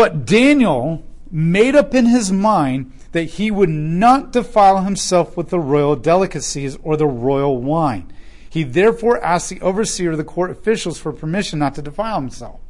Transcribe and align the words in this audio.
But 0.00 0.24
Daniel 0.24 1.04
made 1.30 1.76
up 1.76 1.94
in 1.94 2.06
his 2.06 2.32
mind 2.32 2.90
that 3.12 3.24
he 3.24 3.50
would 3.50 3.68
not 3.68 4.32
defile 4.32 4.82
himself 4.82 5.36
with 5.36 5.50
the 5.50 5.60
royal 5.60 5.94
delicacies 5.94 6.78
or 6.82 6.96
the 6.96 7.06
royal 7.06 7.58
wine. 7.58 8.10
He 8.48 8.62
therefore 8.62 9.22
asked 9.22 9.50
the 9.50 9.60
overseer 9.60 10.12
of 10.12 10.16
the 10.16 10.24
court 10.24 10.50
officials 10.50 10.98
for 10.98 11.12
permission 11.12 11.58
not 11.58 11.74
to 11.74 11.82
defile 11.82 12.18
himself. 12.18 12.60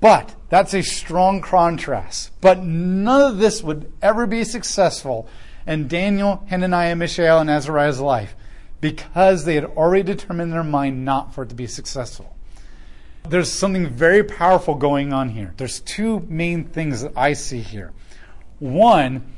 But 0.00 0.34
that's 0.48 0.72
a 0.72 0.82
strong 0.82 1.42
contrast. 1.42 2.30
But 2.40 2.64
none 2.64 3.20
of 3.20 3.36
this 3.36 3.62
would 3.62 3.92
ever 4.00 4.26
be 4.26 4.42
successful 4.42 5.28
in 5.66 5.86
Daniel, 5.86 6.46
Hananiah, 6.46 6.96
Mishael, 6.96 7.40
and 7.40 7.50
Azariah's 7.50 8.00
life 8.00 8.34
because 8.80 9.44
they 9.44 9.54
had 9.54 9.66
already 9.66 10.04
determined 10.04 10.48
in 10.48 10.54
their 10.54 10.64
mind 10.64 11.04
not 11.04 11.34
for 11.34 11.42
it 11.42 11.50
to 11.50 11.54
be 11.54 11.66
successful. 11.66 12.35
There's 13.28 13.50
something 13.50 13.88
very 13.88 14.22
powerful 14.24 14.74
going 14.74 15.12
on 15.12 15.30
here. 15.30 15.54
There's 15.56 15.80
two 15.80 16.20
main 16.28 16.64
things 16.64 17.02
that 17.02 17.12
I 17.16 17.32
see 17.32 17.60
here. 17.60 17.92
One 18.58 19.32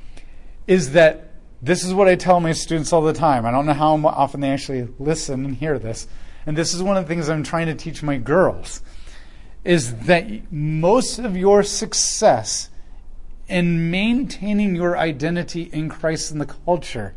is 0.67 0.93
that 0.93 1.33
this 1.61 1.85
is 1.85 1.93
what 1.93 2.09
I 2.09 2.15
tell 2.15 2.41
my 2.41 2.53
students 2.53 2.93
all 2.93 3.03
the 3.03 3.13
time. 3.13 3.45
I 3.45 3.51
don't 3.51 3.67
know 3.67 3.73
how 3.73 3.97
often 4.07 4.41
they 4.41 4.51
actually 4.51 4.89
listen 4.99 5.45
and 5.45 5.57
hear 5.57 5.79
this. 5.79 6.07
And 6.47 6.57
this 6.57 6.73
is 6.73 6.83
one 6.83 6.97
of 6.97 7.05
the 7.05 7.09
things 7.09 7.29
I'm 7.29 7.43
trying 7.43 7.67
to 7.67 7.75
teach 7.75 8.03
my 8.03 8.17
girls 8.17 8.81
is 9.65 9.95
that 10.07 10.53
most 10.53 11.19
of 11.19 11.37
your 11.37 11.63
success 11.63 12.71
in 13.49 13.91
maintaining 13.91 14.77
your 14.77 14.97
identity 14.97 15.63
in 15.63 15.89
Christ 15.89 16.31
in 16.31 16.39
the 16.39 16.47
culture 16.47 17.15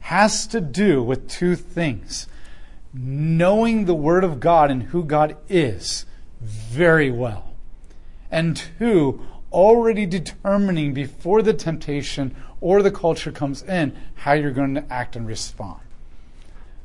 has 0.00 0.46
to 0.48 0.60
do 0.60 1.02
with 1.02 1.28
two 1.28 1.56
things 1.56 2.26
knowing 2.94 3.84
the 3.84 3.94
Word 3.94 4.22
of 4.22 4.38
God 4.38 4.70
and 4.70 4.84
who 4.84 5.04
God 5.04 5.36
is 5.48 6.06
very 6.44 7.10
well, 7.10 7.54
and 8.30 8.62
two, 8.78 9.20
already 9.50 10.04
determining 10.04 10.92
before 10.92 11.40
the 11.40 11.54
temptation 11.54 12.36
or 12.60 12.82
the 12.82 12.90
culture 12.90 13.32
comes 13.32 13.62
in 13.62 13.96
how 14.14 14.32
you're 14.32 14.50
going 14.50 14.74
to 14.74 14.92
act 14.92 15.16
and 15.16 15.26
respond. 15.26 15.80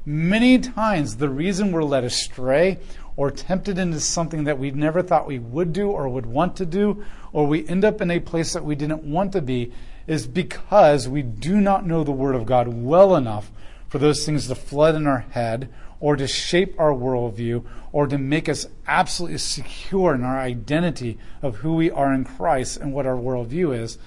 Many 0.06 0.60
times, 0.60 1.18
the 1.18 1.30
reason 1.30 1.72
we're 1.72 1.84
led 1.84 2.04
astray 2.04 2.80
or 3.18 3.30
tempted 3.30 3.78
into 3.78 4.00
something 4.00 4.46
that 4.46 4.58
we 4.58 4.72
never 4.72 5.02
thought 5.02 5.28
we 5.28 5.40
would 5.40 5.74
do 5.74 5.90
or 5.90 6.08
would 6.08 6.26
want 6.26 6.56
to 6.56 6.66
do, 6.66 7.04
or 7.34 7.46
we 7.46 7.68
end 7.68 7.84
up 7.84 8.00
in 8.02 8.10
a 8.10 8.20
place 8.20 8.54
that 8.54 8.64
we 8.64 8.76
didn't 8.76 9.04
want 9.04 9.34
to 9.34 9.42
be, 9.42 9.74
is 10.08 10.26
because 10.26 11.08
we 11.08 11.22
do 11.22 11.60
not 11.60 11.86
know 11.86 12.04
the 12.04 12.12
Word 12.12 12.34
of 12.34 12.46
God 12.46 12.68
well 12.68 13.16
enough 13.16 13.52
for 13.90 13.98
those 13.98 14.26
things 14.26 14.48
to 14.48 14.56
flood 14.56 14.96
in 14.96 15.06
our 15.06 15.26
head 15.32 15.70
or 16.00 16.16
to 16.16 16.28
shape 16.28 16.80
our 16.80 16.92
worldview 16.92 17.66
or 17.92 18.08
to 18.08 18.18
make 18.18 18.48
us 18.48 18.68
absolutely 18.88 19.38
secure 19.38 20.14
in 20.16 20.24
our 20.24 20.40
identity 20.40 21.18
of 21.42 21.58
who 21.58 21.74
we 21.74 21.92
are 21.92 22.14
in 22.14 22.24
Christ 22.24 22.78
and 22.78 22.94
what 22.94 23.06
our 23.06 23.16
worldview 23.16 23.78
is, 23.78 23.98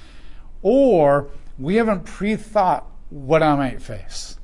or 0.63 1.29
we 1.59 1.77
haven't 1.77 2.05
pre 2.05 2.37
thought 2.37 2.87
what 3.11 3.43
I 3.43 3.57
might 3.57 3.83
face. 3.83 4.39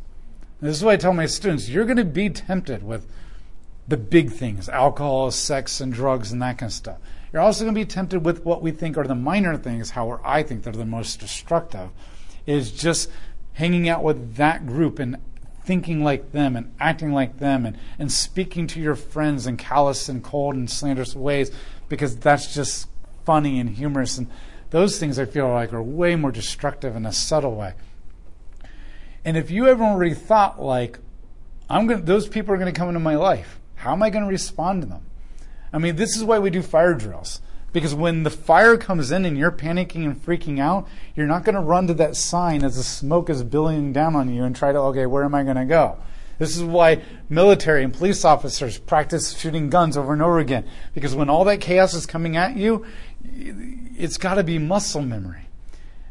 This 0.60 0.76
is 0.76 0.84
what 0.84 0.92
I 0.92 0.96
tell 0.96 1.12
my 1.12 1.26
students 1.26 1.68
you're 1.68 1.84
going 1.84 1.96
to 1.98 2.04
be 2.04 2.28
tempted 2.30 2.82
with 2.82 3.06
the 3.86 3.96
big 3.96 4.30
things 4.30 4.68
alcohol, 4.68 5.30
sex, 5.30 5.80
and 5.80 5.92
drugs, 5.92 6.32
and 6.32 6.42
that 6.42 6.58
kind 6.58 6.68
of 6.68 6.74
stuff. 6.74 6.98
You're 7.32 7.42
also 7.42 7.64
going 7.64 7.74
to 7.74 7.80
be 7.80 7.86
tempted 7.86 8.24
with 8.24 8.44
what 8.44 8.62
we 8.62 8.70
think 8.70 8.96
are 8.96 9.06
the 9.06 9.14
minor 9.14 9.56
things, 9.56 9.90
however, 9.90 10.20
I 10.24 10.42
think 10.42 10.62
they're 10.62 10.72
the 10.72 10.84
most 10.84 11.20
destructive, 11.20 11.90
is 12.46 12.70
just 12.70 13.10
hanging 13.54 13.88
out 13.88 14.02
with 14.02 14.36
that 14.36 14.66
group 14.66 14.98
and 14.98 15.16
thinking 15.68 16.02
like 16.02 16.32
them 16.32 16.56
and 16.56 16.74
acting 16.80 17.12
like 17.12 17.40
them 17.40 17.66
and, 17.66 17.76
and 17.98 18.10
speaking 18.10 18.66
to 18.66 18.80
your 18.80 18.94
friends 18.94 19.46
in 19.46 19.54
callous 19.54 20.08
and 20.08 20.24
cold 20.24 20.54
and 20.54 20.70
slanderous 20.70 21.14
ways 21.14 21.50
because 21.90 22.16
that's 22.16 22.54
just 22.54 22.88
funny 23.26 23.60
and 23.60 23.68
humorous. 23.68 24.16
And 24.16 24.28
those 24.70 24.98
things 24.98 25.18
I 25.18 25.26
feel 25.26 25.46
like 25.46 25.74
are 25.74 25.82
way 25.82 26.16
more 26.16 26.32
destructive 26.32 26.96
in 26.96 27.04
a 27.04 27.12
subtle 27.12 27.54
way. 27.54 27.74
And 29.26 29.36
if 29.36 29.50
you 29.50 29.66
ever 29.66 29.84
already 29.84 30.14
thought 30.14 30.58
like, 30.58 31.00
I'm 31.68 31.86
gonna 31.86 32.00
those 32.00 32.26
people 32.26 32.54
are 32.54 32.56
going 32.56 32.72
to 32.72 32.78
come 32.78 32.88
into 32.88 33.00
my 33.00 33.16
life, 33.16 33.60
how 33.74 33.92
am 33.92 34.02
I 34.02 34.08
going 34.08 34.24
to 34.24 34.30
respond 34.30 34.80
to 34.80 34.88
them? 34.88 35.04
I 35.70 35.76
mean, 35.76 35.96
this 35.96 36.16
is 36.16 36.24
why 36.24 36.38
we 36.38 36.48
do 36.48 36.62
fire 36.62 36.94
drills. 36.94 37.42
Because 37.72 37.94
when 37.94 38.22
the 38.22 38.30
fire 38.30 38.76
comes 38.76 39.10
in 39.10 39.24
and 39.24 39.36
you're 39.36 39.52
panicking 39.52 40.04
and 40.04 40.16
freaking 40.16 40.58
out, 40.58 40.88
you're 41.14 41.26
not 41.26 41.44
going 41.44 41.54
to 41.54 41.60
run 41.60 41.86
to 41.88 41.94
that 41.94 42.16
sign 42.16 42.64
as 42.64 42.76
the 42.76 42.82
smoke 42.82 43.28
is 43.28 43.42
billowing 43.42 43.92
down 43.92 44.16
on 44.16 44.32
you 44.32 44.44
and 44.44 44.56
try 44.56 44.72
to, 44.72 44.78
okay, 44.78 45.06
where 45.06 45.24
am 45.24 45.34
I 45.34 45.44
going 45.44 45.56
to 45.56 45.64
go? 45.66 45.98
This 46.38 46.56
is 46.56 46.62
why 46.62 47.02
military 47.28 47.82
and 47.82 47.92
police 47.92 48.24
officers 48.24 48.78
practice 48.78 49.36
shooting 49.36 49.70
guns 49.70 49.96
over 49.96 50.12
and 50.12 50.22
over 50.22 50.38
again. 50.38 50.64
Because 50.94 51.14
when 51.14 51.28
all 51.28 51.44
that 51.44 51.60
chaos 51.60 51.94
is 51.94 52.06
coming 52.06 52.36
at 52.36 52.56
you, 52.56 52.86
it's 53.24 54.16
got 54.16 54.34
to 54.34 54.44
be 54.44 54.58
muscle 54.58 55.02
memory. 55.02 55.48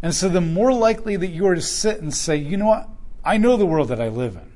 And 0.02 0.14
so 0.14 0.30
the 0.30 0.42
more 0.42 0.74
likely 0.74 1.16
that 1.16 1.28
you 1.28 1.48
are 1.48 1.56
to 1.56 1.62
sit 1.62 2.02
and 2.02 2.14
say, 2.14 2.36
you 2.36 2.58
know 2.58 2.68
what? 2.68 2.90
I 3.24 3.38
know 3.38 3.58
the 3.58 3.66
world 3.66 3.88
that 3.88 4.02
I 4.02 4.10
live 4.10 4.36
in. 4.36 4.47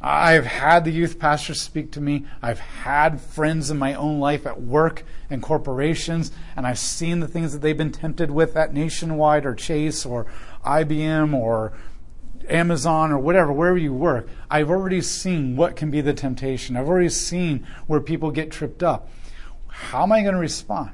I've 0.00 0.46
had 0.46 0.84
the 0.84 0.90
youth 0.90 1.18
pastors 1.18 1.60
speak 1.60 1.90
to 1.92 2.00
me. 2.00 2.26
I've 2.42 2.58
had 2.58 3.20
friends 3.20 3.70
in 3.70 3.78
my 3.78 3.94
own 3.94 4.20
life 4.20 4.46
at 4.46 4.60
work 4.60 5.04
and 5.30 5.42
corporations, 5.42 6.32
and 6.54 6.66
I've 6.66 6.78
seen 6.78 7.20
the 7.20 7.28
things 7.28 7.52
that 7.52 7.62
they've 7.62 7.76
been 7.76 7.92
tempted 7.92 8.30
with 8.30 8.56
at 8.56 8.74
Nationwide 8.74 9.46
or 9.46 9.54
Chase 9.54 10.04
or 10.04 10.26
IBM 10.64 11.34
or 11.34 11.72
Amazon 12.48 13.10
or 13.10 13.18
whatever, 13.18 13.52
wherever 13.52 13.78
you 13.78 13.92
work. 13.92 14.28
I've 14.50 14.70
already 14.70 15.00
seen 15.00 15.56
what 15.56 15.76
can 15.76 15.90
be 15.90 16.00
the 16.00 16.14
temptation. 16.14 16.76
I've 16.76 16.88
already 16.88 17.08
seen 17.08 17.66
where 17.86 18.00
people 18.00 18.30
get 18.30 18.50
tripped 18.50 18.82
up. 18.82 19.08
How 19.68 20.02
am 20.02 20.12
I 20.12 20.22
going 20.22 20.34
to 20.34 20.40
respond? 20.40 20.90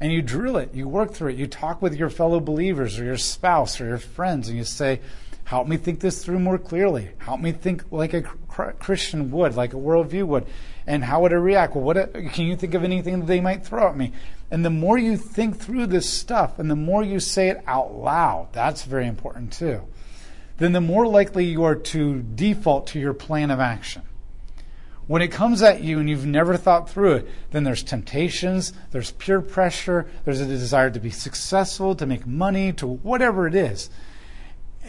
And 0.00 0.12
you 0.12 0.22
drill 0.22 0.56
it, 0.56 0.72
you 0.74 0.88
work 0.88 1.12
through 1.12 1.30
it, 1.30 1.36
you 1.36 1.48
talk 1.48 1.82
with 1.82 1.96
your 1.96 2.08
fellow 2.08 2.38
believers 2.38 3.00
or 3.00 3.04
your 3.04 3.16
spouse 3.16 3.80
or 3.80 3.86
your 3.86 3.98
friends, 3.98 4.48
and 4.48 4.56
you 4.56 4.62
say, 4.62 5.00
Help 5.48 5.66
me 5.66 5.78
think 5.78 6.00
this 6.00 6.22
through 6.22 6.40
more 6.40 6.58
clearly. 6.58 7.08
Help 7.16 7.40
me 7.40 7.52
think 7.52 7.90
like 7.90 8.12
a 8.12 8.20
Christian 8.20 9.30
would, 9.30 9.54
like 9.54 9.72
a 9.72 9.78
worldview 9.78 10.24
would. 10.24 10.46
And 10.86 11.02
how 11.02 11.22
would 11.22 11.32
I 11.32 11.36
react? 11.36 11.74
Well, 11.74 11.84
what 11.84 12.12
can 12.12 12.44
you 12.44 12.54
think 12.54 12.74
of 12.74 12.84
anything 12.84 13.20
that 13.20 13.26
they 13.26 13.40
might 13.40 13.64
throw 13.64 13.88
at 13.88 13.96
me? 13.96 14.12
And 14.50 14.62
the 14.62 14.68
more 14.68 14.98
you 14.98 15.16
think 15.16 15.56
through 15.56 15.86
this 15.86 16.06
stuff, 16.06 16.58
and 16.58 16.70
the 16.70 16.76
more 16.76 17.02
you 17.02 17.18
say 17.18 17.48
it 17.48 17.62
out 17.66 17.94
loud, 17.94 18.48
that's 18.52 18.84
very 18.84 19.06
important 19.06 19.50
too. 19.54 19.80
Then 20.58 20.72
the 20.72 20.82
more 20.82 21.06
likely 21.06 21.46
you 21.46 21.64
are 21.64 21.76
to 21.76 22.20
default 22.20 22.88
to 22.88 23.00
your 23.00 23.14
plan 23.14 23.50
of 23.50 23.58
action. 23.58 24.02
When 25.06 25.22
it 25.22 25.28
comes 25.28 25.62
at 25.62 25.82
you 25.82 25.98
and 25.98 26.10
you've 26.10 26.26
never 26.26 26.58
thought 26.58 26.90
through 26.90 27.14
it, 27.14 27.28
then 27.52 27.64
there's 27.64 27.82
temptations, 27.82 28.74
there's 28.90 29.12
peer 29.12 29.40
pressure, 29.40 30.10
there's 30.26 30.40
a 30.40 30.46
desire 30.46 30.90
to 30.90 31.00
be 31.00 31.08
successful, 31.08 31.94
to 31.94 32.04
make 32.04 32.26
money, 32.26 32.70
to 32.74 32.86
whatever 32.86 33.46
it 33.46 33.54
is. 33.54 33.88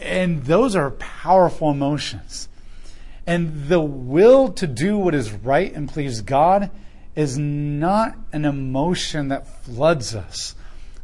And 0.00 0.44
those 0.44 0.74
are 0.74 0.90
powerful 0.92 1.70
emotions. 1.70 2.48
And 3.26 3.68
the 3.68 3.80
will 3.80 4.52
to 4.54 4.66
do 4.66 4.98
what 4.98 5.14
is 5.14 5.30
right 5.30 5.72
and 5.72 5.88
please 5.88 6.22
God 6.22 6.70
is 7.14 7.36
not 7.36 8.16
an 8.32 8.44
emotion 8.44 9.28
that 9.28 9.64
floods 9.64 10.14
us 10.14 10.54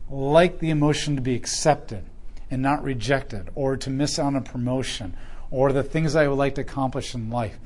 like 0.09 0.61
the 0.61 0.71
emotion 0.71 1.17
to 1.17 1.23
be 1.23 1.35
accepted 1.35 2.05
and 2.51 2.63
not 2.63 2.83
rejected 2.83 3.51
or 3.55 3.77
to 3.77 3.91
miss 3.91 4.19
out 4.19 4.27
on 4.27 4.37
a 4.37 4.41
promotion 4.41 5.17
or 5.51 5.73
the 5.73 5.83
things 5.83 6.17
I 6.17 6.29
would 6.29 6.39
like 6.39 6.55
to 6.57 6.61
accomplish 6.63 7.15
in 7.15 7.31
life. 7.31 7.59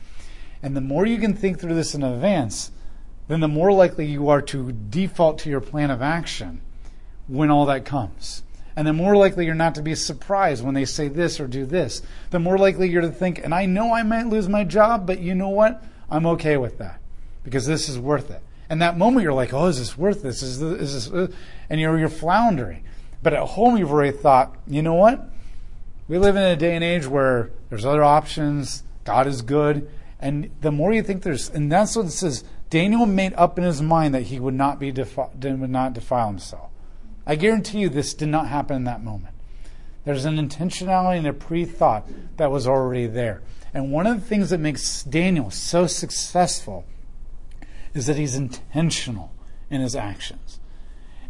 And 0.63 0.77
the 0.77 0.81
more 0.81 1.07
you 1.07 1.19
can 1.19 1.35
think 1.35 1.61
through 1.61 1.75
this 1.75 1.95
in 1.95 2.03
advance, 2.03 2.71
then 3.29 3.41
the 3.41 3.49
more 3.49 3.73
likely 3.73 4.07
you 4.07 4.29
are 4.29 4.43
to 4.43 4.73
default 4.73 5.39
to 5.41 5.51
your 5.51 5.61
plan 5.61 5.91
of 5.91 6.03
action 6.03 6.61
when 7.29 7.51
all 7.51 7.67
that 7.67 7.85
comes. 7.85 8.43
And 8.77 8.87
the 8.87 8.93
more 8.93 9.17
likely 9.17 9.47
you're 9.47 9.55
not 9.55 9.75
to 9.75 9.83
be 9.83 9.95
surprised 9.95 10.65
when 10.65 10.75
they 10.75 10.85
say 10.85 11.09
this 11.09 11.41
or 11.41 11.47
do 11.47 11.67
this. 11.67 12.03
The 12.31 12.39
more 12.39 12.57
likely 12.57 12.89
you're 12.89 13.03
to 13.03 13.11
think, 13.11 13.39
and 13.39 13.55
I 13.55 13.67
know 13.67 13.93
I 13.93 14.03
might 14.03 14.27
lose 14.27 14.49
my 14.49 14.65
job, 14.65 15.07
but 15.07 15.21
you 15.21 15.35
know 15.35 15.49
what? 15.49 15.83
I'm 16.11 16.27
okay 16.27 16.57
with 16.57 16.79
that 16.79 17.01
because 17.45 17.67
this 17.67 17.89
is 17.89 17.99
worth 17.99 18.31
it. 18.31 18.43
And 18.69 18.81
that 18.83 18.97
moment 18.97 19.25
you're 19.25 19.33
like, 19.33 19.53
oh, 19.53 19.67
is 19.67 19.79
this 19.79 19.99
worth 19.99 20.23
this? 20.23 20.43
Is 20.43 20.61
this, 20.61 20.81
is 20.81 21.11
this 21.11 21.13
uh, 21.13 21.35
and 21.69 21.81
you're, 21.81 21.99
you're 21.99 22.09
floundering. 22.09 22.85
But 23.23 23.35
at 23.35 23.41
home 23.41 23.77
you've 23.77 23.93
already 23.93 24.17
thought, 24.17 24.57
you 24.67 24.83
know 24.83 24.95
what? 24.95 25.29
We 26.09 26.19
live 26.19 26.37
in 26.37 26.43
a 26.43 26.57
day 26.57 26.75
and 26.75 26.85
age 26.85 27.07
where 27.07 27.51
there's 27.69 27.85
other 27.85 28.05
options. 28.05 28.85
God 29.05 29.27
is 29.27 29.43
good. 29.43 29.91
And 30.21 30.51
the 30.61 30.71
more 30.71 30.93
you 30.93 31.03
think 31.03 31.23
there's, 31.23 31.49
and 31.51 31.71
that's 31.71 31.97
what 31.97 32.07
it 32.07 32.11
says. 32.11 32.45
Daniel 32.69 33.05
made 33.05 33.35
up 33.35 33.59
in 33.59 33.65
his 33.65 33.83
mind 33.83 34.15
that 34.15 34.23
he 34.23 34.39
would 34.39 34.55
not 34.55 34.79
be 34.79 34.93
defi- 34.93 35.23
would 35.43 35.71
not 35.71 35.93
defile 35.93 36.29
himself. 36.29 36.70
I 37.31 37.37
guarantee 37.37 37.79
you 37.79 37.89
this 37.89 38.13
did 38.13 38.29
not 38.29 38.49
happen 38.49 38.75
in 38.75 38.85
that 38.85 39.05
moment. 39.05 39.37
There's 40.05 40.25
an 40.25 40.37
intentionality 40.37 41.19
and 41.19 41.29
a 41.29 41.33
pre 41.33 41.65
thought 41.65 42.09
that 42.39 42.51
was 42.51 42.67
already 42.67 43.07
there. 43.07 43.41
And 43.73 43.93
one 43.93 44.09
of 44.09 44.21
the 44.21 44.27
things 44.27 44.51
that 44.51 44.59
makes 44.59 45.05
Daniel 45.05 45.49
so 45.53 45.87
successful 45.87 46.87
is 47.95 48.07
that 48.07 48.17
he's 48.17 48.35
intentional 48.35 49.33
in 49.71 49.81
his 49.81 49.95
actions. 49.95 50.59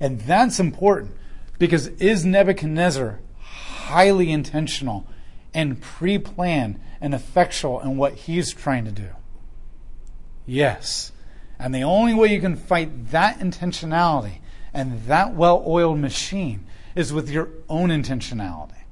And 0.01 0.23
that's 0.23 0.59
important 0.59 1.17
because 1.59 1.89
is 1.89 2.25
Nebuchadnezzar 2.25 3.19
highly 3.43 4.33
intentional 4.33 5.07
and 5.53 5.83
pre 5.83 6.17
planned 6.17 6.81
and 7.03 7.13
effectual 7.13 7.79
in 7.81 7.99
what 7.99 8.15
he's 8.15 8.55
trying 8.55 8.87
to 8.87 8.91
do? 8.91 9.11
Yes. 10.47 11.13
And 11.59 11.75
the 11.75 11.83
only 11.83 12.15
way 12.15 12.33
you 12.33 12.41
can 12.41 12.57
fight 12.57 13.11
that 13.11 13.39
intentionality 13.39 14.39
And 14.73 15.05
that 15.05 15.35
well 15.35 15.63
oiled 15.67 15.99
machine 15.99 16.67
is 16.95 17.13
with 17.13 17.31
your 17.31 17.49
own 17.69 17.91
intentionality. 17.91 18.85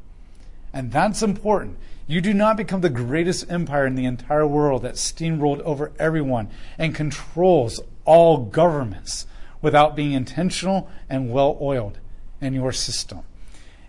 And 0.72 0.92
that's 0.92 1.22
important. 1.22 1.78
You 2.06 2.20
do 2.20 2.32
not 2.32 2.56
become 2.56 2.80
the 2.80 2.88
greatest 2.88 3.50
empire 3.50 3.86
in 3.86 3.94
the 3.94 4.04
entire 4.04 4.46
world 4.46 4.82
that 4.82 4.94
steamrolled 4.94 5.60
over 5.60 5.92
everyone 5.98 6.48
and 6.78 6.94
controls 6.94 7.80
all 8.04 8.38
governments 8.38 9.26
without 9.60 9.96
being 9.96 10.12
intentional 10.12 10.88
and 11.08 11.30
well 11.30 11.58
oiled 11.60 11.98
in 12.40 12.54
your 12.54 12.72
system. 12.72 13.20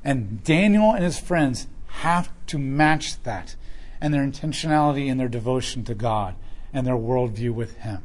And 0.04 0.44
Daniel 0.44 0.92
and 0.92 1.04
his 1.04 1.20
friends 1.20 1.68
have 1.88 2.30
to 2.48 2.58
match 2.58 3.22
that 3.24 3.56
and 4.02 4.14
their 4.14 4.26
intentionality 4.26 5.10
and 5.10 5.20
their 5.20 5.28
devotion 5.28 5.84
to 5.86 5.94
God 5.94 6.36
and 6.74 6.86
their 6.86 6.96
worldview 6.96 7.52
with 7.52 7.78
Him. 7.78 8.04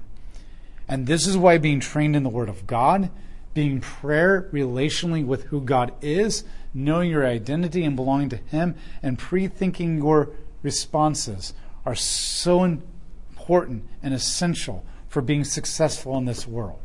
And 0.89 1.07
this 1.07 1.27
is 1.27 1.37
why 1.37 1.59
being 1.59 1.81
trained 1.81 2.17
in 2.17 2.23
the 2.23 2.29
Word 2.29 2.49
of 2.49 2.67
God, 2.67 3.11
being 3.55 3.81
prayer 3.81 4.51
relationally 4.53 5.25
with 5.25 5.45
who 5.45 5.61
God 5.61 5.93
is, 6.03 6.45
knowing 6.75 7.11
your 7.11 7.27
identity 7.27 7.85
and 7.85 7.97
belonging 7.97 8.29
to 8.31 8.37
Him, 8.37 8.75
and 9.03 9.19
pre 9.19 9.49
thinking 9.49 9.99
your 9.99 10.31
responses 10.63 11.55
are 11.87 11.95
so 11.95 12.65
important 12.65 13.89
and 14.03 14.13
essential 14.13 14.85
for 15.09 15.23
being 15.23 15.45
successful 15.45 16.19
in 16.19 16.25
this 16.25 16.47
world. 16.47 16.81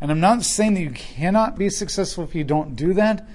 And 0.00 0.10
I'm 0.10 0.20
not 0.20 0.42
saying 0.42 0.74
that 0.74 0.80
you 0.80 0.90
cannot 0.90 1.56
be 1.56 1.70
successful 1.70 2.24
if 2.24 2.34
you 2.34 2.44
don't 2.44 2.74
do 2.74 2.92
that, 2.94 3.26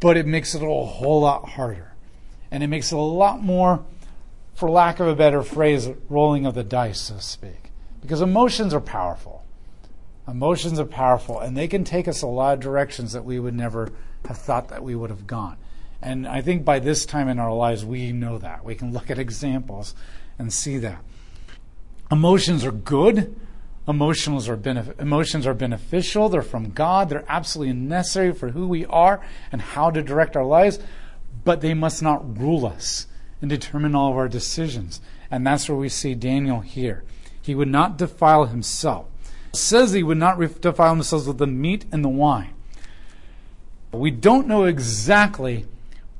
but 0.00 0.16
it 0.16 0.26
makes 0.26 0.54
it 0.54 0.62
a 0.62 0.66
whole 0.66 1.20
lot 1.20 1.50
harder. 1.50 1.92
And 2.50 2.62
it 2.62 2.66
makes 2.66 2.90
it 2.90 2.96
a 2.96 2.98
lot 2.98 3.42
more, 3.42 3.84
for 4.54 4.68
lack 4.68 4.98
of 4.98 5.06
a 5.06 5.14
better 5.14 5.42
phrase, 5.42 5.88
rolling 6.08 6.44
of 6.44 6.54
the 6.54 6.64
dice, 6.64 7.02
so 7.02 7.14
to 7.14 7.22
speak. 7.22 7.70
Because 8.00 8.20
emotions 8.20 8.74
are 8.74 8.80
powerful. 8.80 9.44
Emotions 10.30 10.78
are 10.78 10.86
powerful, 10.86 11.40
and 11.40 11.56
they 11.56 11.66
can 11.66 11.82
take 11.82 12.06
us 12.06 12.22
a 12.22 12.26
lot 12.26 12.54
of 12.54 12.60
directions 12.60 13.12
that 13.12 13.24
we 13.24 13.40
would 13.40 13.54
never 13.54 13.90
have 14.26 14.38
thought 14.38 14.68
that 14.68 14.82
we 14.82 14.94
would 14.94 15.10
have 15.10 15.26
gone. 15.26 15.56
And 16.00 16.26
I 16.26 16.40
think 16.40 16.64
by 16.64 16.78
this 16.78 17.04
time 17.04 17.28
in 17.28 17.38
our 17.38 17.52
lives, 17.52 17.84
we 17.84 18.12
know 18.12 18.38
that. 18.38 18.64
We 18.64 18.74
can 18.74 18.92
look 18.92 19.10
at 19.10 19.18
examples 19.18 19.94
and 20.38 20.52
see 20.52 20.78
that. 20.78 21.02
Emotions 22.10 22.64
are 22.64 22.72
good. 22.72 23.34
Emotions 23.88 24.48
are, 24.48 24.56
benef- 24.56 24.98
emotions 25.00 25.46
are 25.46 25.54
beneficial. 25.54 26.28
They're 26.28 26.42
from 26.42 26.70
God. 26.70 27.08
They're 27.08 27.24
absolutely 27.28 27.74
necessary 27.74 28.32
for 28.32 28.50
who 28.50 28.66
we 28.68 28.86
are 28.86 29.20
and 29.50 29.60
how 29.60 29.90
to 29.90 30.02
direct 30.02 30.36
our 30.36 30.44
lives. 30.44 30.78
But 31.44 31.60
they 31.60 31.74
must 31.74 32.02
not 32.02 32.38
rule 32.38 32.66
us 32.66 33.06
and 33.40 33.50
determine 33.50 33.94
all 33.94 34.10
of 34.10 34.16
our 34.16 34.28
decisions. 34.28 35.00
And 35.30 35.46
that's 35.46 35.68
where 35.68 35.78
we 35.78 35.88
see 35.88 36.14
Daniel 36.14 36.60
here. 36.60 37.04
He 37.42 37.54
would 37.54 37.68
not 37.68 37.98
defile 37.98 38.46
himself. 38.46 39.06
Says 39.52 39.92
he 39.92 40.02
would 40.02 40.18
not 40.18 40.38
defile 40.60 40.94
himself 40.94 41.26
with 41.26 41.38
the 41.38 41.46
meat 41.46 41.84
and 41.90 42.04
the 42.04 42.08
wine. 42.08 42.54
We 43.92 44.10
don't 44.10 44.46
know 44.46 44.64
exactly 44.64 45.66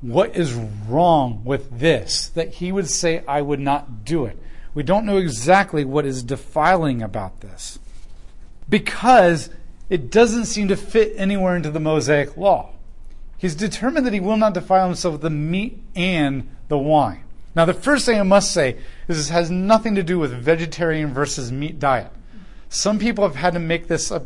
what 0.01 0.35
is 0.35 0.55
wrong 0.55 1.43
with 1.45 1.79
this, 1.79 2.29
that 2.29 2.55
he 2.55 2.73
would 2.73 2.89
say, 2.89 3.23
I 3.29 3.43
would 3.43 3.61
not 3.61 4.05
do 4.05 4.25
it. 4.25 4.37
We 4.75 4.83
don't 4.83 5.05
know 5.05 5.19
exactly 5.19 5.85
what 5.85 6.07
is 6.07 6.23
defiling 6.23 7.03
about 7.03 7.41
this 7.41 7.79
because 8.69 9.51
it 9.89 10.11
doesn't 10.11 10.47
seem 10.47 10.69
to 10.69 10.77
fit 10.77 11.13
anywhere 11.17 11.57
into 11.57 11.71
the 11.71 11.81
Mosaic 11.81 12.37
law. 12.37 12.71
He's 13.37 13.55
determined 13.55 14.07
that 14.07 14.13
he 14.13 14.21
will 14.21 14.37
not 14.37 14.55
defile 14.55 14.87
himself 14.87 15.13
with 15.13 15.23
the 15.23 15.31
meat 15.31 15.83
and 15.97 16.49
the 16.69 16.79
wine. 16.79 17.25
Now, 17.55 17.65
the 17.65 17.75
first 17.75 18.07
thing 18.07 18.21
I 18.21 18.23
must 18.23 18.53
say 18.53 18.77
is 19.09 19.17
this 19.17 19.29
has 19.31 19.51
nothing 19.51 19.97
to 19.97 20.05
do 20.05 20.19
with 20.19 20.31
vegetarian 20.33 21.13
versus 21.13 21.51
meat 21.51 21.81
diet. 21.81 22.13
Some 22.71 23.01
people 23.01 23.25
have 23.25 23.37
had 23.37 23.53
to 23.55 23.59
make 23.59 23.89
this 23.89 24.11
a 24.11 24.25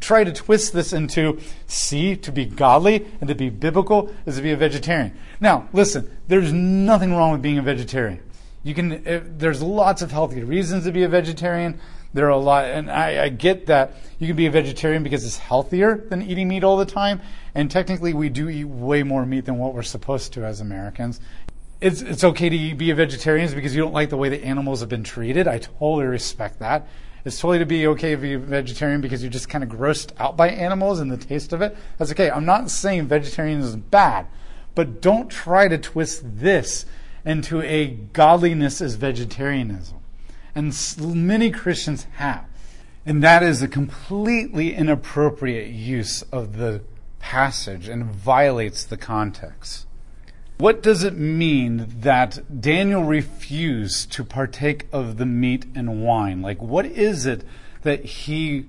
try 0.00 0.24
to 0.24 0.32
twist 0.32 0.72
this 0.72 0.92
into 0.92 1.38
see 1.66 2.16
to 2.16 2.32
be 2.32 2.44
godly 2.44 3.06
and 3.20 3.28
to 3.28 3.34
be 3.34 3.48
biblical 3.48 4.12
is 4.26 4.36
to 4.36 4.42
be 4.42 4.50
a 4.50 4.56
vegetarian. 4.56 5.16
Now, 5.40 5.68
listen, 5.72 6.14
there's 6.28 6.52
nothing 6.52 7.14
wrong 7.14 7.32
with 7.32 7.42
being 7.42 7.58
a 7.58 7.62
vegetarian. 7.62 8.20
You 8.62 8.74
can. 8.74 8.92
If, 8.92 9.06
eh, 9.06 9.20
there's 9.24 9.62
lots 9.62 10.02
of 10.02 10.10
healthy 10.10 10.42
reasons 10.42 10.84
to 10.84 10.92
be 10.92 11.04
a 11.04 11.08
vegetarian. 11.08 11.78
There 12.14 12.26
are 12.26 12.30
a 12.30 12.38
lot, 12.38 12.64
and 12.64 12.90
I, 12.90 13.24
I 13.24 13.28
get 13.28 13.66
that 13.66 13.92
you 14.18 14.26
can 14.26 14.36
be 14.36 14.46
a 14.46 14.50
vegetarian 14.50 15.02
because 15.02 15.24
it's 15.24 15.36
healthier 15.36 16.06
than 16.08 16.22
eating 16.22 16.48
meat 16.48 16.64
all 16.64 16.78
the 16.78 16.86
time. 16.86 17.20
And 17.54 17.70
technically, 17.70 18.14
we 18.14 18.30
do 18.30 18.48
eat 18.48 18.64
way 18.64 19.02
more 19.02 19.26
meat 19.26 19.44
than 19.44 19.58
what 19.58 19.74
we're 19.74 19.82
supposed 19.82 20.32
to 20.34 20.44
as 20.44 20.60
Americans. 20.60 21.20
It's 21.80 22.02
it's 22.02 22.24
okay 22.24 22.48
to 22.48 22.74
be 22.74 22.90
a 22.90 22.94
vegetarian 22.94 23.52
because 23.54 23.74
you 23.74 23.82
don't 23.82 23.92
like 23.92 24.10
the 24.10 24.16
way 24.16 24.30
the 24.30 24.42
animals 24.42 24.80
have 24.80 24.88
been 24.88 25.04
treated. 25.04 25.46
I 25.46 25.58
totally 25.58 26.06
respect 26.06 26.58
that. 26.60 26.88
It's 27.28 27.38
totally 27.38 27.58
to 27.58 27.66
be 27.66 27.86
okay 27.88 28.14
be 28.14 28.32
a 28.32 28.38
vegetarian 28.38 29.02
because 29.02 29.22
you're 29.22 29.30
just 29.30 29.50
kind 29.50 29.62
of 29.62 29.68
grossed 29.68 30.12
out 30.18 30.34
by 30.34 30.48
animals 30.48 30.98
and 30.98 31.12
the 31.12 31.18
taste 31.18 31.52
of 31.52 31.60
it. 31.60 31.76
That's 31.98 32.10
okay. 32.12 32.30
I'm 32.30 32.46
not 32.46 32.70
saying 32.70 33.06
vegetarianism 33.06 33.80
is 33.80 33.84
bad, 33.90 34.26
but 34.74 35.02
don't 35.02 35.30
try 35.30 35.68
to 35.68 35.76
twist 35.76 36.22
this 36.24 36.86
into 37.26 37.60
a 37.60 37.88
godliness 37.88 38.80
as 38.80 38.94
vegetarianism. 38.94 39.98
And 40.54 40.74
many 40.98 41.50
Christians 41.50 42.06
have. 42.14 42.46
And 43.04 43.22
that 43.22 43.42
is 43.42 43.60
a 43.60 43.68
completely 43.68 44.74
inappropriate 44.74 45.70
use 45.70 46.22
of 46.32 46.56
the 46.56 46.82
passage 47.18 47.88
and 47.88 48.06
violates 48.06 48.84
the 48.84 48.96
context. 48.96 49.86
What 50.58 50.82
does 50.82 51.04
it 51.04 51.16
mean 51.16 51.86
that 52.00 52.60
Daniel 52.60 53.04
refused 53.04 54.10
to 54.14 54.24
partake 54.24 54.88
of 54.92 55.16
the 55.16 55.24
meat 55.24 55.66
and 55.76 56.02
wine? 56.02 56.42
Like, 56.42 56.60
what 56.60 56.84
is 56.84 57.26
it 57.26 57.44
that 57.82 58.04
he 58.04 58.66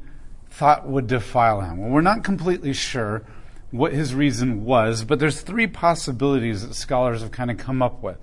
thought 0.51 0.87
would 0.87 1.07
defile 1.07 1.61
him? 1.61 1.79
Well, 1.79 1.89
we're 1.89 2.01
not 2.01 2.23
completely 2.23 2.73
sure 2.73 3.23
what 3.71 3.91
his 3.91 4.13
reason 4.13 4.65
was, 4.65 5.03
but 5.03 5.17
there's 5.17 5.41
three 5.41 5.65
possibilities 5.65 6.67
that 6.67 6.75
scholars 6.75 7.21
have 7.21 7.31
kind 7.31 7.49
of 7.49 7.57
come 7.57 7.81
up 7.81 8.03
with. 8.03 8.17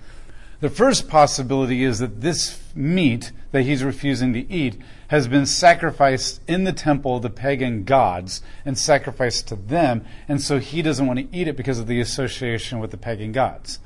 The 0.59 0.69
first 0.69 1.07
possibility 1.07 1.83
is 1.83 1.99
that 1.99 2.21
this 2.21 2.59
meat 2.73 3.31
that 3.51 3.61
he's 3.61 3.83
refusing 3.83 4.33
to 4.33 4.51
eat 4.51 4.81
has 5.09 5.27
been 5.27 5.45
sacrificed 5.45 6.41
in 6.47 6.63
the 6.63 6.73
temple 6.73 7.17
of 7.17 7.21
the 7.21 7.29
pagan 7.29 7.83
gods 7.83 8.41
and 8.65 8.75
sacrificed 8.75 9.47
to 9.49 9.55
them, 9.55 10.03
and 10.27 10.41
so 10.41 10.57
he 10.57 10.81
doesn't 10.81 11.05
want 11.05 11.19
to 11.19 11.37
eat 11.37 11.47
it 11.47 11.55
because 11.55 11.77
of 11.77 11.85
the 11.85 12.01
association 12.01 12.79
with 12.79 12.89
the 12.89 12.97
pagan 12.97 13.31
gods. 13.31 13.79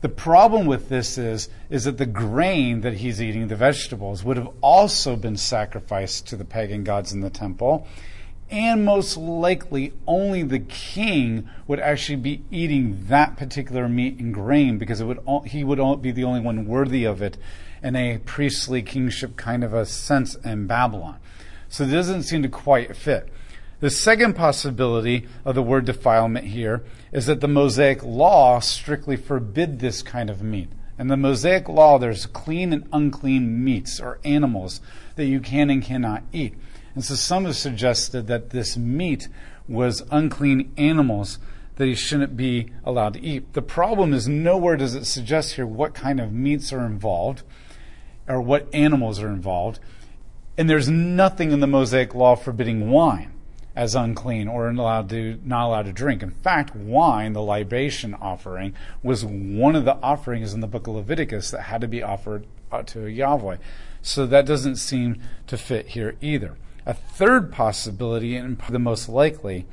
The 0.00 0.08
problem 0.08 0.66
with 0.66 0.88
this 0.88 1.18
is, 1.18 1.48
is 1.70 1.84
that 1.84 1.98
the 1.98 2.06
grain 2.06 2.80
that 2.80 2.94
he's 2.94 3.22
eating, 3.22 3.46
the 3.46 3.56
vegetables, 3.56 4.24
would 4.24 4.36
have 4.36 4.50
also 4.60 5.14
been 5.14 5.36
sacrificed 5.36 6.26
to 6.28 6.36
the 6.36 6.44
pagan 6.44 6.82
gods 6.82 7.12
in 7.12 7.20
the 7.20 7.30
temple, 7.30 7.86
and 8.50 8.84
most 8.84 9.16
likely 9.16 9.92
only 10.06 10.42
the 10.42 10.58
king 10.58 11.48
would 11.66 11.80
actually 11.80 12.16
be 12.16 12.42
eating 12.50 13.04
that 13.08 13.36
particular 13.36 13.88
meat 13.88 14.18
and 14.18 14.32
grain 14.32 14.78
because 14.78 15.00
it 15.00 15.04
would 15.04 15.20
he 15.46 15.64
would 15.64 16.02
be 16.02 16.10
the 16.10 16.24
only 16.24 16.40
one 16.40 16.66
worthy 16.66 17.04
of 17.04 17.20
it 17.20 17.36
in 17.82 17.94
a 17.94 18.18
priestly 18.18 18.82
kingship 18.82 19.36
kind 19.36 19.62
of 19.62 19.74
a 19.74 19.84
sense 19.84 20.34
in 20.36 20.66
Babylon. 20.66 21.18
So 21.68 21.84
it 21.84 21.90
doesn't 21.90 22.22
seem 22.22 22.42
to 22.42 22.48
quite 22.48 22.96
fit. 22.96 23.28
The 23.80 23.90
second 23.90 24.34
possibility 24.34 25.28
of 25.44 25.54
the 25.54 25.62
word 25.62 25.84
defilement 25.84 26.46
here 26.46 26.82
is 27.12 27.26
that 27.26 27.40
the 27.40 27.46
Mosaic 27.46 28.02
law 28.02 28.58
strictly 28.58 29.16
forbid 29.16 29.78
this 29.78 30.02
kind 30.02 30.30
of 30.30 30.42
meat. 30.42 30.68
In 30.98 31.06
the 31.06 31.16
Mosaic 31.16 31.68
law, 31.68 31.96
there's 31.96 32.26
clean 32.26 32.72
and 32.72 32.88
unclean 32.92 33.62
meats 33.62 34.00
or 34.00 34.18
animals 34.24 34.80
that 35.14 35.26
you 35.26 35.38
can 35.38 35.70
and 35.70 35.80
cannot 35.80 36.24
eat. 36.32 36.54
And 36.98 37.04
so 37.04 37.14
some 37.14 37.44
have 37.44 37.54
suggested 37.54 38.26
that 38.26 38.50
this 38.50 38.76
meat 38.76 39.28
was 39.68 40.02
unclean 40.10 40.72
animals 40.76 41.38
that 41.76 41.86
he 41.86 41.94
shouldn't 41.94 42.36
be 42.36 42.72
allowed 42.82 43.12
to 43.12 43.20
eat. 43.20 43.52
The 43.52 43.62
problem 43.62 44.12
is 44.12 44.26
nowhere 44.26 44.76
does 44.76 44.96
it 44.96 45.04
suggest 45.04 45.52
here 45.52 45.64
what 45.64 45.94
kind 45.94 46.18
of 46.18 46.32
meats 46.32 46.72
are 46.72 46.84
involved 46.84 47.44
or 48.26 48.40
what 48.40 48.66
animals 48.74 49.20
are 49.20 49.28
involved. 49.28 49.78
And 50.56 50.68
there's 50.68 50.88
nothing 50.88 51.52
in 51.52 51.60
the 51.60 51.68
Mosaic 51.68 52.16
law 52.16 52.34
forbidding 52.34 52.90
wine 52.90 53.30
as 53.76 53.94
unclean 53.94 54.48
or 54.48 54.68
allowed 54.68 55.08
to, 55.10 55.38
not 55.44 55.66
allowed 55.66 55.84
to 55.84 55.92
drink. 55.92 56.20
In 56.20 56.32
fact, 56.32 56.74
wine, 56.74 57.32
the 57.32 57.42
libation 57.42 58.12
offering, 58.12 58.74
was 59.04 59.24
one 59.24 59.76
of 59.76 59.84
the 59.84 59.94
offerings 60.02 60.52
in 60.52 60.58
the 60.58 60.66
book 60.66 60.88
of 60.88 60.96
Leviticus 60.96 61.52
that 61.52 61.62
had 61.62 61.80
to 61.80 61.86
be 61.86 62.02
offered 62.02 62.44
uh, 62.72 62.82
to 62.82 63.06
Yahweh. 63.06 63.58
So 64.02 64.26
that 64.26 64.46
doesn't 64.46 64.76
seem 64.76 65.22
to 65.46 65.56
fit 65.56 65.90
here 65.90 66.16
either. 66.20 66.56
A 66.88 66.94
third 66.94 67.52
possibility, 67.52 68.34
and 68.34 68.58
the 68.70 68.78
most 68.78 69.10
likely, 69.10 69.66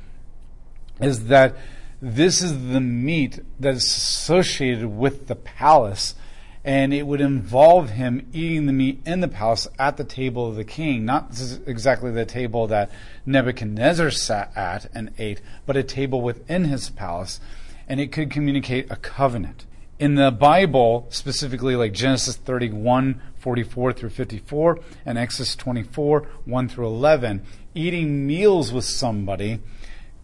is 1.00 1.28
that 1.28 1.56
this 2.02 2.42
is 2.42 2.72
the 2.72 2.80
meat 2.80 3.40
that 3.58 3.74
is 3.74 3.84
associated 3.84 4.84
with 4.84 5.26
the 5.26 5.34
palace, 5.34 6.14
and 6.62 6.92
it 6.92 7.06
would 7.06 7.22
involve 7.22 7.88
him 7.90 8.28
eating 8.34 8.66
the 8.66 8.72
meat 8.74 9.00
in 9.06 9.20
the 9.20 9.28
palace 9.28 9.66
at 9.78 9.96
the 9.96 10.04
table 10.04 10.46
of 10.46 10.56
the 10.56 10.64
king, 10.64 11.06
not 11.06 11.30
exactly 11.66 12.10
the 12.10 12.26
table 12.26 12.66
that 12.66 12.90
Nebuchadnezzar 13.24 14.10
sat 14.10 14.54
at 14.54 14.86
and 14.92 15.10
ate, 15.16 15.40
but 15.64 15.74
a 15.74 15.82
table 15.82 16.20
within 16.20 16.64
his 16.64 16.90
palace, 16.90 17.40
and 17.88 17.98
it 17.98 18.12
could 18.12 18.30
communicate 18.30 18.90
a 18.90 18.96
covenant. 18.96 19.64
In 19.98 20.16
the 20.16 20.30
Bible, 20.30 21.06
specifically 21.08 21.76
like 21.76 21.94
Genesis 21.94 22.36
31, 22.36 23.22
44 23.46 23.92
through 23.92 24.10
54, 24.10 24.80
and 25.04 25.16
Exodus 25.16 25.54
24, 25.54 26.26
1 26.46 26.68
through 26.68 26.86
11, 26.86 27.44
eating 27.76 28.26
meals 28.26 28.72
with 28.72 28.84
somebody 28.84 29.60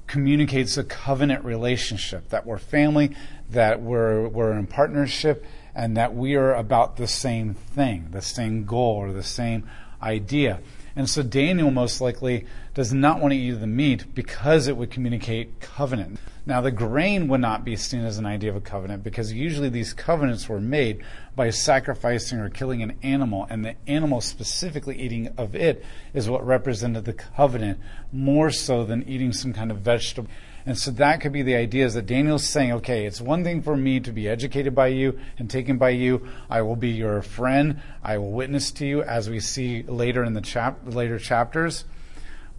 communicates 0.09 0.77
a 0.77 0.83
covenant 0.83 1.45
relationship 1.45 2.31
that 2.31 2.45
we're 2.45 2.59
family, 2.59 3.15
that 3.49 3.81
we're, 3.81 4.27
we're 4.27 4.51
in 4.51 4.67
partnership, 4.67 5.47
and 5.73 5.97
that 5.97 6.13
we 6.17 6.35
are 6.35 6.53
about 6.53 6.97
the 6.97 7.07
same 7.07 7.55
thing, 7.55 8.09
the 8.11 8.21
same 8.21 8.65
goal, 8.65 8.97
or 8.97 9.13
the 9.13 9.23
same 9.23 9.71
idea. 10.03 10.59
And 10.95 11.09
so 11.09 11.23
Daniel 11.23 11.71
most 11.71 12.01
likely 12.01 12.47
does 12.75 12.93
not 12.93 13.21
want 13.21 13.33
to 13.33 13.39
eat 13.39 13.53
the 13.53 13.67
meat 13.67 14.15
because 14.15 14.69
it 14.69 14.77
would 14.77 14.91
communicate 14.91 15.61
covenant. 15.61 16.19
Now, 16.45 16.61
the 16.61 16.71
grain 16.71 17.29
would 17.29 17.41
not 17.41 17.65
be 17.65 17.77
seen 17.77 18.05
as 18.05 18.19
an 18.19 18.27
idea 18.27 18.51
of 18.51 18.57
a 18.57 18.61
covenant 18.61 19.05
because 19.05 19.33
usually 19.33 19.69
these 19.69 19.95
covenants 19.95 20.49
were 20.49 20.61
made 20.61 21.03
by 21.37 21.51
sacrificing 21.51 22.41
or 22.41 22.51
killing 22.51 22.83
an 22.83 22.99
animal, 23.03 23.47
and 23.49 23.65
the 23.65 23.77
animal 23.87 24.21
specifically 24.21 25.01
eating 25.01 25.29
of 25.39 25.55
it 25.55 25.85
is 26.13 26.29
what 26.29 26.45
represented 26.45 27.05
the 27.05 27.13
covenant 27.13 27.79
more 28.11 28.51
so 28.51 28.85
than 28.85 29.09
eating 29.09 29.33
some 29.33 29.53
kind 29.53 29.71
of 29.71 29.79
vegetable. 29.79 30.29
And 30.65 30.79
so 30.79 30.91
that 30.93 31.21
could 31.21 31.33
be 31.33 31.43
the 31.43 31.57
idea 31.57 31.85
is 31.85 31.95
that 31.95 32.07
Daniel's 32.07 32.45
saying, 32.45 32.73
okay, 32.73 33.05
it's 33.05 33.21
one 33.21 33.43
thing 33.43 33.63
for 33.63 33.77
me 33.77 34.01
to 34.01 34.13
be 34.13 34.29
educated 34.29 34.75
by 34.75 34.89
you 34.89 35.19
and 35.39 35.51
taken 35.51 35.77
by 35.77 35.91
you. 35.91 36.29
I 36.49 36.63
will 36.63 36.77
be 36.77 36.91
your 36.91 37.21
friend. 37.23 37.81
I 38.03 38.19
will 38.19 38.33
witness 38.33 38.71
to 38.73 38.87
you 38.87 39.03
as 39.03 39.29
we 39.29 39.41
see 39.41 39.83
later 39.83 40.23
in 40.23 40.35
the 40.35 40.41
chap- 40.41 40.81
later 40.85 41.19
chapters. 41.19 41.85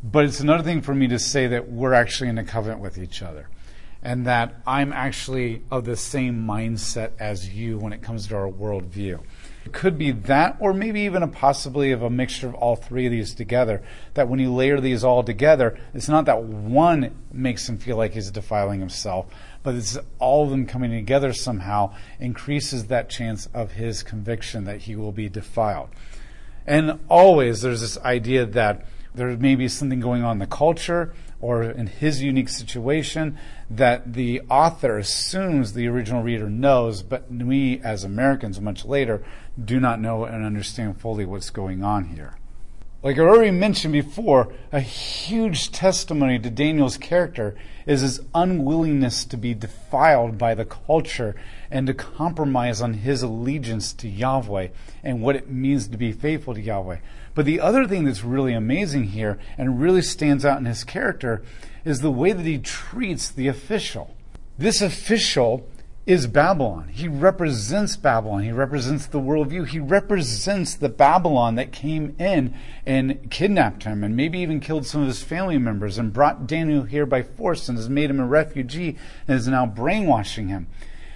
But 0.04 0.26
it's 0.26 0.42
another 0.42 0.64
thing 0.64 0.82
for 0.82 0.94
me 0.94 1.08
to 1.08 1.20
say 1.20 1.48
that 1.48 1.70
we're 1.70 1.94
actually 1.94 2.30
in 2.30 2.38
a 2.38 2.44
covenant 2.44 2.82
with 2.82 2.98
each 2.98 3.22
other 3.22 3.48
and 4.04 4.28
that 4.28 4.56
I'm 4.68 4.92
actually 4.92 5.64
of 5.72 5.86
the 5.86 5.96
same 5.96 6.46
mindset 6.46 7.12
as 7.20 7.50
you 7.50 7.78
when 7.78 7.94
it 7.94 8.02
comes 8.02 8.28
to 8.28 8.36
our 8.36 8.50
worldview. 8.50 9.22
It 9.66 9.72
could 9.72 9.98
be 9.98 10.12
that, 10.12 10.58
or 10.60 10.74
maybe 10.74 11.02
even 11.02 11.24
a 11.24 11.28
possibly 11.28 11.92
of 11.92 12.02
a 12.02 12.10
mixture 12.10 12.48
of 12.48 12.56
all 12.56 12.76
three 12.76 13.06
of 13.06 13.12
these 13.12 13.34
together. 13.34 13.82
That 14.14 14.28
when 14.28 14.40
you 14.40 14.54
layer 14.54 14.82
these 14.82 15.04
all 15.04 15.24
together, 15.24 15.78
it's 15.94 16.10
not 16.10 16.26
that 16.26 16.44
one 16.44 17.16
makes 17.32 17.68
him 17.68 17.78
feel 17.78 17.96
like 17.96 18.14
he's 18.14 18.32
defiling 18.32 18.80
himself, 18.80 19.28
but 19.64 19.76
it's 19.76 19.98
all 20.20 20.44
of 20.44 20.50
them 20.50 20.66
coming 20.66 20.92
together 20.92 21.32
somehow 21.32 21.94
increases 22.20 22.88
that 22.88 23.10
chance 23.10 23.48
of 23.54 23.74
his 23.74 24.04
conviction 24.04 24.66
that 24.66 24.82
he 24.82 24.96
will 24.96 25.14
be 25.14 25.30
defiled. 25.30 25.90
And 26.68 27.00
always 27.10 27.62
there's 27.62 27.82
this 27.82 27.98
idea 28.00 28.46
that 28.46 28.86
there 29.16 29.38
may 29.38 29.56
be 29.56 29.68
something 29.68 30.00
going 30.00 30.24
on 30.24 30.34
in 30.34 30.40
the 30.40 30.48
culture 30.48 31.14
or 31.40 31.64
in 31.64 31.88
his 31.88 32.24
unique 32.24 32.50
situation 32.50 33.38
that 33.70 34.14
the 34.14 34.42
author 34.50 34.98
assumes 34.98 35.74
the 35.74 35.88
original 35.88 36.24
reader 36.24 36.50
knows, 36.50 37.04
but 37.04 37.30
we 37.30 37.80
as 37.84 38.04
Americans 38.04 38.62
much 38.62 38.86
later 38.86 39.24
do 39.62 39.80
not 39.80 40.00
know 40.00 40.26
and 40.26 40.46
understand 40.46 41.00
fully 41.00 41.26
what's 41.26 41.50
going 41.50 41.84
on 41.84 42.06
here. 42.06 42.38
Like 43.04 43.18
I 43.18 43.22
already 43.22 43.52
mentioned 43.52 43.92
before, 43.92 44.54
a 44.72 44.80
huge 44.80 45.74
testimony 45.74 46.40
to 46.40 46.50
Daniel's 46.50 46.96
character 46.96 47.54
is 47.86 48.00
his 48.00 48.22
unwillingness 48.34 49.26
to 49.26 49.36
be 49.36 49.54
defiled 49.54 50.38
by 50.38 50.56
the 50.56 50.64
culture 50.64 51.36
and 51.70 51.86
to 51.88 51.94
compromise 51.94 52.82
on 52.82 52.94
his 52.94 53.22
allegiance 53.22 53.92
to 53.96 54.08
Yahweh 54.08 54.70
and 55.04 55.22
what 55.22 55.36
it 55.36 55.50
means 55.50 55.90
to 55.90 55.98
be 55.98 56.14
faithful 56.14 56.54
to 56.54 56.62
Yahweh. 56.62 57.00
But 57.36 57.44
the 57.44 57.60
other 57.60 57.86
thing 57.86 58.06
that's 58.06 58.24
really 58.24 58.54
amazing 58.54 59.06
here 59.06 59.38
and 59.58 59.82
really 59.82 60.02
stands 60.02 60.46
out 60.46 60.60
in 60.60 60.66
his 60.66 60.86
character 60.86 61.44
is 61.84 62.00
the 62.00 62.12
way 62.12 62.32
that 62.32 62.46
he 62.46 62.58
treats 62.58 63.30
the 63.30 63.50
official. 63.50 64.16
This 64.58 64.82
official 64.82 65.68
is 66.06 66.28
Babylon. 66.28 66.90
He 66.90 67.08
represents 67.08 67.96
Babylon. 67.96 68.44
He 68.44 68.52
represents 68.52 69.06
the 69.06 69.22
worldview. 69.22 69.68
He 69.68 69.80
represents 69.80 70.76
the 70.76 70.90
Babylon 70.90 71.56
that 71.56 71.72
came 71.72 72.14
in 72.20 72.54
and 72.86 73.32
kidnapped 73.32 73.84
him 73.84 74.04
and 74.04 74.16
maybe 74.16 74.40
even 74.40 74.60
killed 74.60 74.86
some 74.86 75.02
of 75.02 75.08
his 75.08 75.24
family 75.24 75.58
members 75.58 75.98
and 75.98 76.12
brought 76.12 76.46
Daniel 76.46 76.84
here 76.84 77.06
by 77.06 77.24
force 77.24 77.70
and 77.70 77.78
has 77.78 77.90
made 77.90 78.10
him 78.10 78.20
a 78.20 78.26
refugee 78.26 78.98
and 79.28 79.38
is 79.38 79.48
now 79.48 79.66
brainwashing 79.66 80.50
him. 80.50 80.68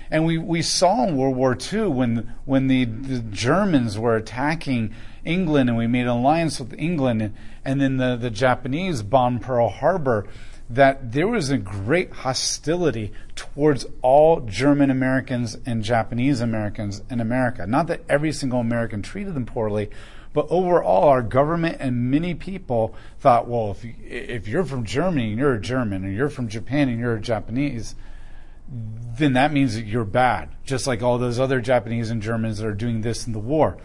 And 0.10 0.26
we, 0.26 0.38
we 0.38 0.62
saw 0.62 1.06
in 1.06 1.18
World 1.18 1.36
War 1.36 1.58
II 1.74 1.88
when, 1.88 2.34
when 2.46 2.68
the, 2.68 2.86
the 2.86 3.20
Germans 3.20 4.00
were 4.00 4.16
attacking 4.16 4.94
England 5.26 5.70
and 5.70 5.78
we 5.78 5.88
made 5.88 6.04
an 6.04 6.08
alliance 6.08 6.62
with 6.62 6.74
England 6.80 7.22
and, 7.22 7.36
and 7.66 7.82
then 7.82 7.98
the, 7.98 8.16
the 8.16 8.30
Japanese 8.30 9.04
bombed 9.04 9.42
Pearl 9.42 9.68
Harbor 9.68 10.26
that 10.70 11.14
there 11.14 11.28
was 11.28 11.50
a 11.50 11.58
great 11.58 12.12
hostility 12.12 13.14
towards 13.36 13.86
all 14.02 14.42
German 14.42 14.90
Americans 14.90 15.58
and 15.66 15.84
Japanese 15.84 16.42
Americans 16.42 17.02
in 17.10 17.22
America. 17.22 17.66
Not 17.66 17.88
that 17.88 18.04
every 18.10 18.34
single 18.34 18.60
American 18.60 19.02
treated 19.02 19.34
them 19.34 19.46
poorly, 19.46 19.90
but 20.34 20.48
overall, 20.50 21.06
our 21.06 21.22
government 21.22 21.78
and 21.80 22.12
many 22.12 22.36
people 22.36 22.94
thought, 23.20 23.48
well, 23.48 23.72
if, 23.72 23.84
if 24.04 24.48
you're 24.48 24.66
from 24.66 24.84
Germany 24.84 25.30
and 25.30 25.40
you're 25.40 25.56
a 25.56 25.62
German, 25.62 26.04
and 26.04 26.16
you're 26.16 26.30
from 26.30 26.48
Japan 26.48 26.90
and 26.90 27.00
you're 27.00 27.16
a 27.16 27.22
Japanese, 27.22 27.96
then 28.70 29.34
that 29.34 29.54
means 29.54 29.76
that 29.76 29.86
you're 29.86 30.04
bad, 30.04 30.50
just 30.66 30.86
like 30.86 31.02
all 31.02 31.18
those 31.18 31.40
other 31.40 31.62
Japanese 31.62 32.12
and 32.12 32.22
Germans 32.22 32.58
that 32.58 32.68
are 32.68 32.74
doing 32.74 33.02
this 33.02 33.26
in 33.26 33.34
the 33.34 33.40
war 33.40 33.78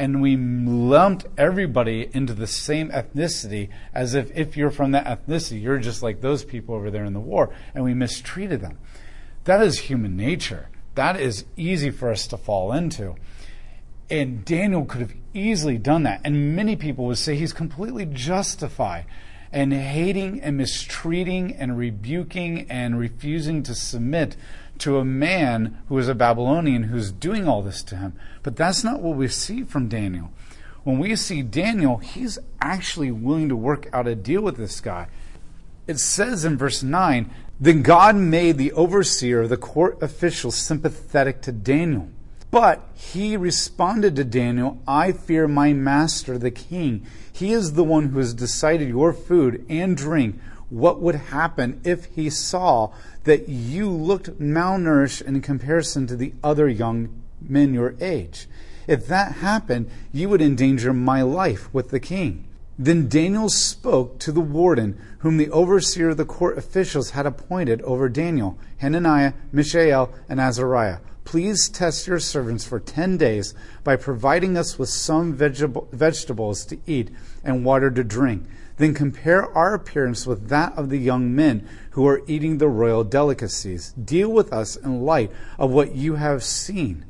and 0.00 0.22
we 0.22 0.34
lumped 0.34 1.26
everybody 1.36 2.08
into 2.14 2.32
the 2.32 2.46
same 2.46 2.88
ethnicity 2.90 3.68
as 3.92 4.14
if 4.14 4.34
if 4.34 4.56
you're 4.56 4.70
from 4.70 4.92
that 4.92 5.04
ethnicity, 5.04 5.60
you're 5.60 5.78
just 5.78 6.02
like 6.02 6.22
those 6.22 6.42
people 6.42 6.74
over 6.74 6.90
there 6.90 7.04
in 7.04 7.12
the 7.12 7.20
war, 7.20 7.54
and 7.74 7.84
we 7.84 7.92
mistreated 7.92 8.62
them. 8.62 8.78
That 9.44 9.60
is 9.60 9.78
human 9.78 10.16
nature. 10.16 10.70
That 10.94 11.20
is 11.20 11.44
easy 11.54 11.90
for 11.90 12.10
us 12.10 12.26
to 12.28 12.38
fall 12.38 12.72
into. 12.72 13.14
And 14.08 14.42
Daniel 14.42 14.86
could 14.86 15.02
have 15.02 15.14
easily 15.34 15.76
done 15.76 16.04
that. 16.04 16.22
And 16.24 16.56
many 16.56 16.76
people 16.76 17.04
would 17.04 17.18
say 17.18 17.36
he's 17.36 17.52
completely 17.52 18.06
justified 18.06 19.04
in 19.52 19.72
hating 19.72 20.40
and 20.40 20.56
mistreating 20.56 21.54
and 21.54 21.76
rebuking 21.76 22.70
and 22.70 22.98
refusing 22.98 23.62
to 23.64 23.74
submit 23.74 24.36
to 24.78 24.98
a 24.98 25.04
man 25.04 25.78
who 25.88 25.98
is 25.98 26.08
a 26.08 26.14
Babylonian 26.14 26.84
who's 26.84 27.12
doing 27.12 27.48
all 27.48 27.62
this 27.62 27.82
to 27.84 27.96
him. 27.96 28.14
But 28.42 28.56
that's 28.56 28.84
not 28.84 29.00
what 29.00 29.16
we 29.16 29.28
see 29.28 29.64
from 29.64 29.88
Daniel. 29.88 30.32
When 30.84 30.98
we 30.98 31.14
see 31.16 31.42
Daniel, 31.42 31.98
he's 31.98 32.38
actually 32.60 33.10
willing 33.10 33.48
to 33.50 33.56
work 33.56 33.88
out 33.92 34.06
a 34.06 34.14
deal 34.14 34.40
with 34.40 34.56
this 34.56 34.80
guy. 34.80 35.08
It 35.86 35.98
says 35.98 36.44
in 36.44 36.56
verse 36.56 36.82
9 36.82 37.30
Then 37.58 37.82
God 37.82 38.16
made 38.16 38.56
the 38.56 38.72
overseer 38.72 39.42
of 39.42 39.50
the 39.50 39.56
court 39.56 40.02
officials 40.02 40.56
sympathetic 40.56 41.42
to 41.42 41.52
Daniel. 41.52 42.08
But 42.50 42.88
he 42.94 43.36
responded 43.36 44.16
to 44.16 44.24
Daniel, 44.24 44.78
I 44.86 45.12
fear 45.12 45.46
my 45.46 45.72
master, 45.72 46.36
the 46.36 46.50
king. 46.50 47.06
He 47.32 47.52
is 47.52 47.74
the 47.74 47.84
one 47.84 48.08
who 48.08 48.18
has 48.18 48.34
decided 48.34 48.88
your 48.88 49.12
food 49.12 49.64
and 49.68 49.96
drink 49.96 50.40
what 50.68 51.00
would 51.00 51.14
happen 51.14 51.80
if 51.84 52.06
he 52.06 52.28
saw 52.30 52.92
that 53.24 53.48
you 53.48 53.88
looked 53.88 54.40
malnourished 54.40 55.22
in 55.22 55.40
comparison 55.42 56.06
to 56.06 56.16
the 56.16 56.32
other 56.42 56.68
young 56.68 57.22
men 57.40 57.74
your 57.74 57.94
age. 58.00 58.48
If 58.86 59.06
that 59.06 59.36
happened, 59.36 59.90
you 60.12 60.28
would 60.28 60.42
endanger 60.42 60.92
my 60.92 61.22
life 61.22 61.72
with 61.72 61.90
the 61.90 62.00
king. 62.00 62.46
Then 62.78 63.08
Daniel 63.08 63.48
spoke 63.48 64.18
to 64.20 64.32
the 64.32 64.40
warden, 64.40 64.98
whom 65.18 65.36
the 65.36 65.50
overseer 65.50 66.10
of 66.10 66.16
the 66.16 66.24
court 66.24 66.56
officials 66.56 67.10
had 67.10 67.26
appointed 67.26 67.82
over 67.82 68.08
Daniel, 68.08 68.58
Hananiah, 68.78 69.34
Mishael, 69.52 70.12
and 70.28 70.40
Azariah. 70.40 70.98
Please 71.30 71.68
test 71.68 72.08
your 72.08 72.18
servants 72.18 72.64
for 72.64 72.80
ten 72.80 73.16
days 73.16 73.54
by 73.84 73.94
providing 73.94 74.56
us 74.56 74.80
with 74.80 74.88
some 74.88 75.32
vegetables 75.32 76.64
to 76.64 76.76
eat 76.86 77.08
and 77.44 77.64
water 77.64 77.88
to 77.88 78.02
drink 78.02 78.48
then 78.78 78.94
compare 78.94 79.56
our 79.56 79.74
appearance 79.74 80.26
with 80.26 80.48
that 80.48 80.72
of 80.76 80.88
the 80.88 80.98
young 80.98 81.32
men 81.32 81.68
who 81.90 82.04
are 82.08 82.22
eating 82.26 82.58
the 82.58 82.68
royal 82.68 83.04
delicacies. 83.04 83.92
Deal 83.92 84.30
with 84.30 84.52
us 84.52 84.74
in 84.74 85.02
light 85.02 85.30
of 85.56 85.70
what 85.70 85.94
you 85.94 86.14
have 86.14 86.42
seen. 86.42 87.04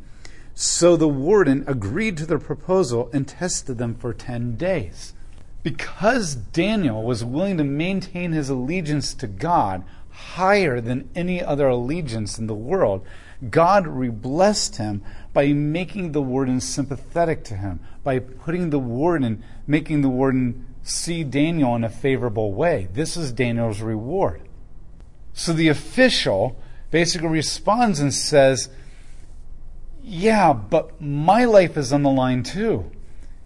So 0.52 0.96
the 0.96 1.08
warden 1.08 1.64
agreed 1.66 2.18
to 2.18 2.26
their 2.26 2.38
proposal 2.40 3.08
and 3.12 3.26
tested 3.26 3.78
them 3.78 3.94
for 3.94 4.12
10 4.12 4.56
days. 4.56 5.14
Because 5.62 6.34
Daniel 6.34 7.04
was 7.04 7.24
willing 7.24 7.56
to 7.56 7.64
maintain 7.64 8.32
his 8.32 8.50
allegiance 8.50 9.14
to 9.14 9.26
God 9.26 9.84
higher 10.10 10.80
than 10.80 11.08
any 11.14 11.42
other 11.42 11.68
allegiance 11.68 12.38
in 12.38 12.48
the 12.48 12.54
world, 12.54 13.06
God 13.48 13.86
re-blessed 13.86 14.76
him 14.76 15.02
by 15.32 15.52
making 15.52 16.12
the 16.12 16.20
warden 16.20 16.60
sympathetic 16.60 17.44
to 17.44 17.54
him, 17.56 17.80
by 18.04 18.18
putting 18.18 18.70
the 18.70 18.78
warden, 18.78 19.42
making 19.66 20.02
the 20.02 20.08
warden 20.08 20.66
see 20.82 21.24
Daniel 21.24 21.74
in 21.76 21.84
a 21.84 21.88
favorable 21.88 22.52
way. 22.52 22.88
This 22.92 23.16
is 23.16 23.32
Daniel's 23.32 23.80
reward. 23.80 24.42
So 25.32 25.52
the 25.52 25.68
official 25.68 26.60
basically 26.90 27.28
responds 27.28 28.00
and 28.00 28.12
says, 28.12 28.68
Yeah, 30.02 30.52
but 30.52 31.00
my 31.00 31.44
life 31.44 31.76
is 31.76 31.92
on 31.92 32.02
the 32.02 32.10
line 32.10 32.42
too. 32.42 32.90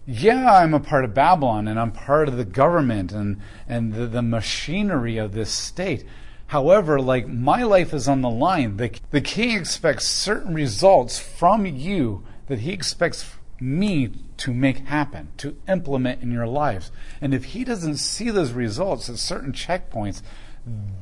Yeah, 0.07 0.51
I'm 0.51 0.73
a 0.73 0.79
part 0.79 1.03
of 1.03 1.13
Babylon 1.13 1.67
and 1.67 1.79
I'm 1.79 1.91
part 1.91 2.27
of 2.27 2.37
the 2.37 2.45
government 2.45 3.11
and, 3.11 3.39
and 3.67 3.93
the, 3.93 4.05
the 4.05 4.21
machinery 4.21 5.17
of 5.17 5.33
this 5.33 5.51
state. 5.51 6.05
However, 6.47 6.99
like 6.99 7.27
my 7.27 7.63
life 7.63 7.93
is 7.93 8.07
on 8.07 8.21
the 8.21 8.29
line. 8.29 8.77
The, 8.77 8.91
the 9.11 9.21
king 9.21 9.57
expects 9.57 10.07
certain 10.07 10.53
results 10.53 11.17
from 11.19 11.65
you 11.65 12.23
that 12.47 12.59
he 12.59 12.71
expects 12.71 13.25
me 13.59 14.11
to 14.37 14.53
make 14.53 14.87
happen, 14.87 15.29
to 15.37 15.55
implement 15.67 16.21
in 16.21 16.31
your 16.31 16.47
lives. 16.47 16.91
And 17.21 17.33
if 17.33 17.45
he 17.45 17.63
doesn't 17.63 17.97
see 17.97 18.29
those 18.29 18.51
results 18.51 19.09
at 19.09 19.17
certain 19.17 19.53
checkpoints, 19.53 20.21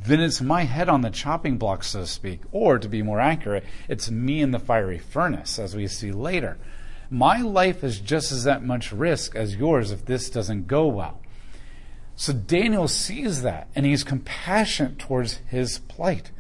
then 0.06 0.20
it's 0.20 0.42
my 0.42 0.64
head 0.64 0.90
on 0.90 1.02
the 1.02 1.10
chopping 1.10 1.58
block, 1.58 1.84
so 1.84 2.02
to 2.02 2.08
speak. 2.08 2.42
Or, 2.52 2.78
to 2.80 2.88
be 2.88 3.02
more 3.02 3.20
accurate, 3.20 3.64
it's 3.88 4.12
me 4.12 4.42
in 4.42 4.52
the 4.52 4.60
fiery 4.60 5.00
furnace, 5.00 5.58
as 5.58 5.76
we 5.76 5.88
see 5.88 6.12
later. 6.12 6.58
My 7.10 7.42
life 7.42 7.84
is 7.84 8.00
just 8.00 8.32
as 8.32 8.44
that 8.44 8.64
much 8.64 8.92
risk 8.92 9.36
as 9.36 9.56
yours 9.56 9.92
if 9.92 10.06
this 10.06 10.30
doesn't 10.30 10.68
go 10.68 10.88
well. 10.88 11.20
So 12.16 12.34
Daniel 12.34 12.88
sees 12.88 13.42
that, 13.42 13.68
and 13.76 13.86
he's 13.86 14.04
compassionate 14.04 15.00
towards 15.00 15.40
his 15.50 15.80
plight. 15.80 16.32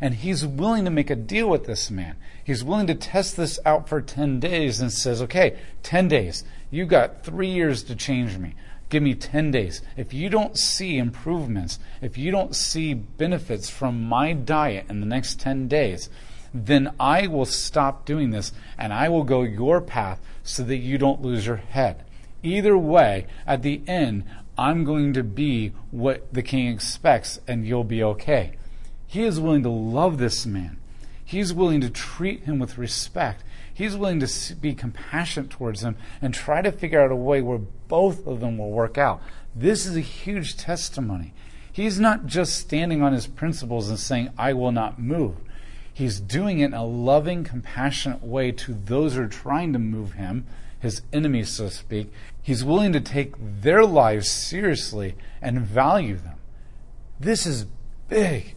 And 0.00 0.14
he's 0.14 0.46
willing 0.46 0.86
to 0.86 0.90
make 0.90 1.10
a 1.10 1.16
deal 1.16 1.48
with 1.48 1.66
this 1.66 1.90
man. 1.90 2.16
He's 2.42 2.64
willing 2.64 2.86
to 2.86 2.94
test 2.94 3.36
this 3.36 3.58
out 3.66 3.88
for 3.88 4.00
10 4.00 4.40
days 4.40 4.80
and 4.80 4.90
says, 4.90 5.20
okay, 5.22 5.58
10 5.82 6.08
days. 6.08 6.42
You 6.70 6.86
got 6.86 7.22
three 7.22 7.50
years 7.50 7.82
to 7.84 7.94
change 7.94 8.38
me. 8.38 8.54
Give 8.88 9.02
me 9.02 9.14
10 9.14 9.50
days. 9.50 9.82
If 9.96 10.14
you 10.14 10.30
don't 10.30 10.58
see 10.58 10.96
improvements, 10.96 11.78
if 12.00 12.16
you 12.16 12.30
don't 12.30 12.56
see 12.56 12.94
benefits 12.94 13.68
from 13.70 14.02
my 14.02 14.32
diet 14.32 14.86
in 14.88 15.00
the 15.00 15.06
next 15.06 15.38
10 15.38 15.68
days, 15.68 16.08
then 16.52 16.92
I 16.98 17.28
will 17.28 17.44
stop 17.44 18.04
doing 18.04 18.30
this 18.30 18.52
and 18.76 18.92
I 18.92 19.08
will 19.08 19.22
go 19.22 19.42
your 19.42 19.80
path 19.80 20.20
so 20.42 20.64
that 20.64 20.78
you 20.78 20.98
don't 20.98 21.22
lose 21.22 21.46
your 21.46 21.56
head. 21.56 22.04
Either 22.42 22.76
way, 22.76 23.26
at 23.46 23.62
the 23.62 23.82
end, 23.86 24.24
I'm 24.60 24.84
going 24.84 25.14
to 25.14 25.24
be 25.24 25.72
what 25.90 26.34
the 26.34 26.42
king 26.42 26.66
expects 26.68 27.40
and 27.48 27.66
you'll 27.66 27.82
be 27.82 28.02
okay. 28.02 28.58
He 29.06 29.22
is 29.22 29.40
willing 29.40 29.62
to 29.62 29.70
love 29.70 30.18
this 30.18 30.44
man. 30.44 30.78
He's 31.24 31.54
willing 31.54 31.80
to 31.80 31.88
treat 31.88 32.44
him 32.44 32.58
with 32.58 32.76
respect. 32.76 33.42
He's 33.72 33.96
willing 33.96 34.20
to 34.20 34.54
be 34.56 34.74
compassionate 34.74 35.48
towards 35.48 35.82
him 35.82 35.96
and 36.20 36.34
try 36.34 36.60
to 36.60 36.72
figure 36.72 37.00
out 37.00 37.10
a 37.10 37.16
way 37.16 37.40
where 37.40 37.60
both 37.88 38.26
of 38.26 38.40
them 38.40 38.58
will 38.58 38.70
work 38.70 38.98
out. 38.98 39.22
This 39.56 39.86
is 39.86 39.96
a 39.96 40.00
huge 40.00 40.58
testimony. 40.58 41.32
He's 41.72 41.98
not 41.98 42.26
just 42.26 42.58
standing 42.58 43.02
on 43.02 43.14
his 43.14 43.26
principles 43.26 43.88
and 43.88 43.98
saying, 43.98 44.28
I 44.36 44.52
will 44.52 44.72
not 44.72 45.00
move. 45.00 45.36
He's 45.90 46.20
doing 46.20 46.60
it 46.60 46.66
in 46.66 46.74
a 46.74 46.84
loving, 46.84 47.44
compassionate 47.44 48.22
way 48.22 48.52
to 48.52 48.74
those 48.74 49.14
who 49.14 49.22
are 49.22 49.26
trying 49.26 49.72
to 49.72 49.78
move 49.78 50.12
him, 50.12 50.44
his 50.80 51.02
enemies, 51.12 51.50
so 51.50 51.68
to 51.68 51.70
speak. 51.70 52.12
He's 52.42 52.64
willing 52.64 52.92
to 52.92 53.00
take 53.00 53.34
their 53.38 53.84
lives 53.84 54.30
seriously 54.30 55.14
and 55.40 55.60
value 55.60 56.16
them. 56.16 56.38
This 57.18 57.46
is 57.46 57.66
big. 58.08 58.56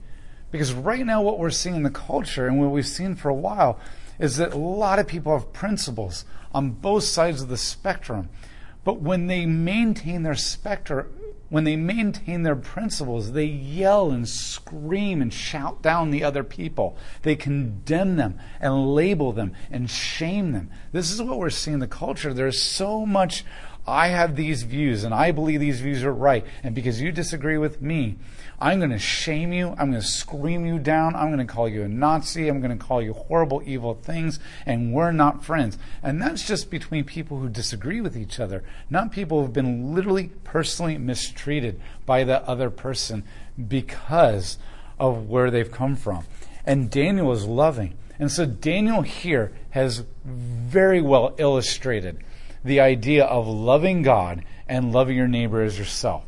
Because 0.51 0.74
right 0.74 1.06
now, 1.06 1.22
what 1.22 1.39
we're 1.39 1.50
seeing 1.50 1.75
in 1.75 1.84
the 1.84 1.89
culture 1.89 2.48
and 2.48 2.60
what 2.60 2.72
we've 2.72 2.86
seen 2.86 3.15
for 3.15 3.30
a 3.30 3.34
while 3.34 3.80
is 4.20 4.38
that 4.38 4.53
a 4.53 4.58
lot 4.58 5.00
of 5.00 5.08
people 5.08 5.38
have 5.38 5.51
principles 5.51 6.25
on 6.53 6.72
both 6.72 7.03
sides 7.03 7.42
of 7.42 7.50
the 7.50 7.58
spectrum. 7.58 8.30
But 8.84 9.01
when 9.01 9.27
they 9.27 9.46
maintain 9.46 10.24
their 10.24 10.36
spectrum, 10.36 11.08
when 11.53 11.65
they 11.65 11.75
maintain 11.75 12.41
their 12.41 12.55
principles, 12.55 13.33
they 13.33 13.45
yell 13.45 14.10
and 14.10 14.27
scream 14.27 15.22
and 15.22 15.31
shout 15.31 15.83
down 15.83 16.10
the 16.10 16.24
other 16.24 16.43
people. 16.43 16.98
They 17.22 17.36
condemn 17.36 18.15
them 18.15 18.39
and 18.60 18.95
label 18.95 19.33
them 19.33 19.53
and 19.69 19.88
shame 19.88 20.53
them. 20.53 20.72
This 20.93 21.12
is 21.12 21.22
what 21.22 21.38
we're 21.38 21.51
seeing 21.51 21.75
in 21.75 21.79
the 21.79 21.88
culture. 21.88 22.33
There's 22.33 22.60
so 22.60 23.05
much, 23.05 23.45
I 23.86 24.07
have 24.07 24.36
these 24.36 24.63
views 24.63 25.03
and 25.03 25.13
I 25.13 25.29
believe 25.29 25.60
these 25.60 25.79
views 25.79 26.03
are 26.03 26.12
right. 26.12 26.43
And 26.63 26.74
because 26.74 27.00
you 27.00 27.12
disagree 27.12 27.60
with 27.60 27.83
me, 27.83 28.17
I'm 28.63 28.79
going 28.79 28.91
to 28.91 28.98
shame 28.98 29.51
you. 29.51 29.75
I'm 29.77 29.89
going 29.89 30.01
to 30.01 30.08
scream 30.08 30.65
you 30.65 30.79
down. 30.79 31.17
I'm 31.17 31.27
going 31.34 31.46
to 31.46 31.53
call 31.53 31.67
you 31.67 31.84
a 31.84 31.88
Nazi. 31.89 32.48
I'm 32.48 32.62
going 32.62 32.75
to 32.75 32.82
call 32.82 33.01
you 33.01 33.12
horrible, 33.12 33.62
evil 33.65 33.93
things. 33.93 34.39
And 34.65 34.93
we're 34.93 35.12
not 35.12 35.43
friends. 35.43 35.77
And 36.01 36.22
that's 36.22 36.48
just 36.48 36.72
between 36.72 37.03
people 37.03 37.39
who 37.39 37.50
disagree 37.50 38.00
with 38.00 38.15
each 38.15 38.39
other, 38.39 38.63
not 38.89 39.12
people 39.12 39.41
who've 39.41 39.51
been 39.51 39.93
literally 39.93 40.32
personally 40.46 40.98
mistreated 40.98 41.82
by 42.05 42.24
the 42.24 42.41
other 42.48 42.70
person 42.70 43.25
because 43.67 44.58
of 44.98 45.27
where 45.27 45.51
they've 45.51 45.70
come 45.70 45.98
from. 45.98 46.24
And 46.65 46.89
Daniel 46.89 47.34
is 47.34 47.43
loving. 47.43 47.98
And 48.17 48.32
so 48.32 48.46
Daniel 48.46 49.01
here 49.01 49.51
has 49.72 50.05
very 50.24 51.01
well 51.01 51.35
illustrated 51.37 52.24
the 52.64 52.79
idea 52.79 53.25
of 53.25 53.46
loving 53.46 54.03
God 54.03 54.46
and 54.70 54.94
loving 54.94 55.18
your 55.18 55.27
neighbor 55.27 55.61
as 55.61 55.77
yourself 55.77 56.24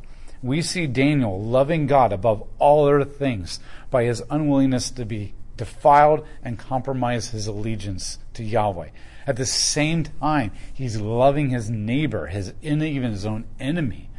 we 0.45 0.61
see 0.61 0.85
Daniel 0.85 1.41
loving 1.41 1.87
God 1.87 2.13
above 2.13 2.47
all 2.59 2.85
other 2.85 3.03
things 3.03 3.59
by 3.89 4.03
his 4.03 4.21
unwillingness 4.29 4.91
to 4.91 5.03
be 5.03 5.33
defiled 5.57 6.23
and 6.43 6.59
compromise 6.59 7.29
his 7.29 7.47
allegiance 7.47 8.19
to 8.35 8.43
Yahweh. 8.43 8.89
At 9.25 9.37
the 9.37 9.45
same 9.47 10.03
time, 10.03 10.51
he's 10.71 11.01
loving 11.01 11.49
his 11.49 11.71
neighbor, 11.71 12.27
his 12.27 12.53
even 12.61 13.11
his 13.11 13.25
own 13.25 13.45
enemy, 13.59 14.09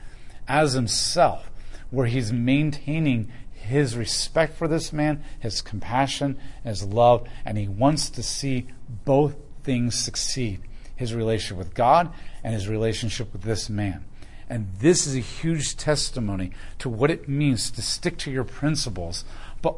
as 0.49 0.73
himself, 0.73 1.49
where 1.91 2.07
he's 2.07 2.33
maintaining 2.33 3.31
his 3.53 3.97
respect 3.97 4.57
for 4.57 4.67
this 4.67 4.93
man, 4.93 5.23
his 5.39 5.63
compassion, 5.63 6.39
his 6.65 6.83
love, 6.83 7.29
and 7.45 7.57
he 7.57 7.69
wants 7.69 8.11
to 8.11 8.23
see 8.25 8.67
both 9.05 9.37
things 9.63 9.95
succeed 9.95 10.61
his 10.97 11.15
relationship 11.15 11.59
with 11.59 11.75
God 11.75 12.13
and 12.43 12.55
his 12.55 12.69
relationship 12.69 13.33
with 13.33 13.43
this 13.43 13.69
man. 13.71 14.06
And 14.49 14.69
this 14.79 15.07
is 15.07 15.17
a 15.17 15.21
huge 15.21 15.77
testimony 15.77 16.53
to 16.79 16.89
what 16.89 17.11
it 17.11 17.29
means 17.29 17.71
to 17.73 17.83
stick 17.83 18.17
to 18.19 18.31
your 18.31 18.45
principles, 18.45 19.25
but 19.61 19.77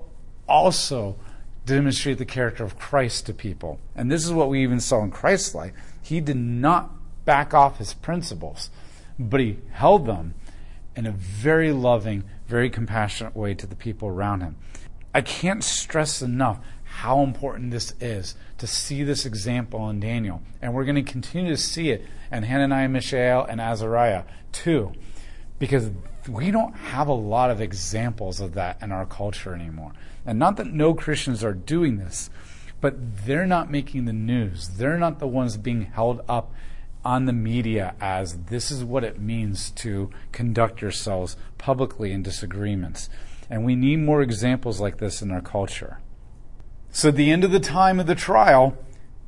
also 0.48 1.16
demonstrate 1.64 2.18
the 2.18 2.24
character 2.24 2.64
of 2.64 2.78
Christ 2.78 3.26
to 3.26 3.34
people. 3.34 3.78
And 3.94 4.10
this 4.10 4.24
is 4.24 4.32
what 4.32 4.48
we 4.48 4.62
even 4.62 4.80
saw 4.80 5.02
in 5.02 5.10
Christ's 5.10 5.54
life. 5.54 5.72
He 6.02 6.20
did 6.20 6.36
not 6.36 6.90
back 7.24 7.52
off 7.54 7.78
his 7.78 7.94
principles, 7.94 8.70
but 9.18 9.40
he 9.40 9.58
held 9.72 10.06
them 10.06 10.34
in 10.96 11.06
a 11.06 11.12
very 11.12 11.72
loving, 11.72 12.24
very 12.46 12.70
compassionate 12.70 13.36
way 13.36 13.54
to 13.54 13.66
the 13.66 13.76
people 13.76 14.08
around 14.08 14.40
him. 14.40 14.56
I 15.14 15.20
can't 15.20 15.62
stress 15.62 16.22
enough 16.22 16.60
how 16.84 17.22
important 17.22 17.70
this 17.70 17.94
is 18.00 18.34
to 18.58 18.66
see 18.66 19.04
this 19.04 19.24
example 19.24 19.88
in 19.90 20.00
Daniel. 20.00 20.42
And 20.60 20.74
we're 20.74 20.84
going 20.84 20.96
to 21.04 21.12
continue 21.12 21.50
to 21.54 21.60
see 21.60 21.90
it 21.90 22.04
in 22.30 22.42
Hananiah, 22.42 22.88
Mishael, 22.88 23.44
and 23.44 23.60
Azariah 23.60 24.24
too, 24.52 24.92
because 25.58 25.90
we 26.28 26.50
don't 26.50 26.74
have 26.74 27.08
a 27.08 27.12
lot 27.12 27.50
of 27.50 27.60
examples 27.60 28.40
of 28.40 28.54
that 28.54 28.82
in 28.82 28.92
our 28.92 29.06
culture 29.06 29.54
anymore. 29.54 29.92
And 30.26 30.38
not 30.38 30.56
that 30.56 30.66
no 30.66 30.94
Christians 30.94 31.42
are 31.42 31.54
doing 31.54 31.96
this, 31.96 32.30
but 32.80 32.94
they're 33.24 33.46
not 33.46 33.70
making 33.70 34.04
the 34.04 34.12
news. 34.12 34.68
They're 34.68 34.98
not 34.98 35.18
the 35.18 35.26
ones 35.26 35.56
being 35.56 35.82
held 35.82 36.20
up 36.28 36.52
on 37.04 37.24
the 37.24 37.32
media 37.32 37.94
as 38.00 38.36
this 38.44 38.70
is 38.70 38.84
what 38.84 39.04
it 39.04 39.18
means 39.18 39.70
to 39.70 40.10
conduct 40.32 40.82
yourselves 40.82 41.36
publicly 41.56 42.12
in 42.12 42.22
disagreements. 42.22 43.08
And 43.48 43.64
we 43.64 43.74
need 43.74 44.00
more 44.00 44.20
examples 44.20 44.80
like 44.80 44.98
this 44.98 45.22
in 45.22 45.30
our 45.30 45.40
culture. 45.40 46.00
So 46.90 47.08
at 47.08 47.16
the 47.16 47.30
end 47.30 47.44
of 47.44 47.52
the 47.52 47.60
time 47.60 47.98
of 47.98 48.06
the 48.06 48.14
trial, 48.14 48.76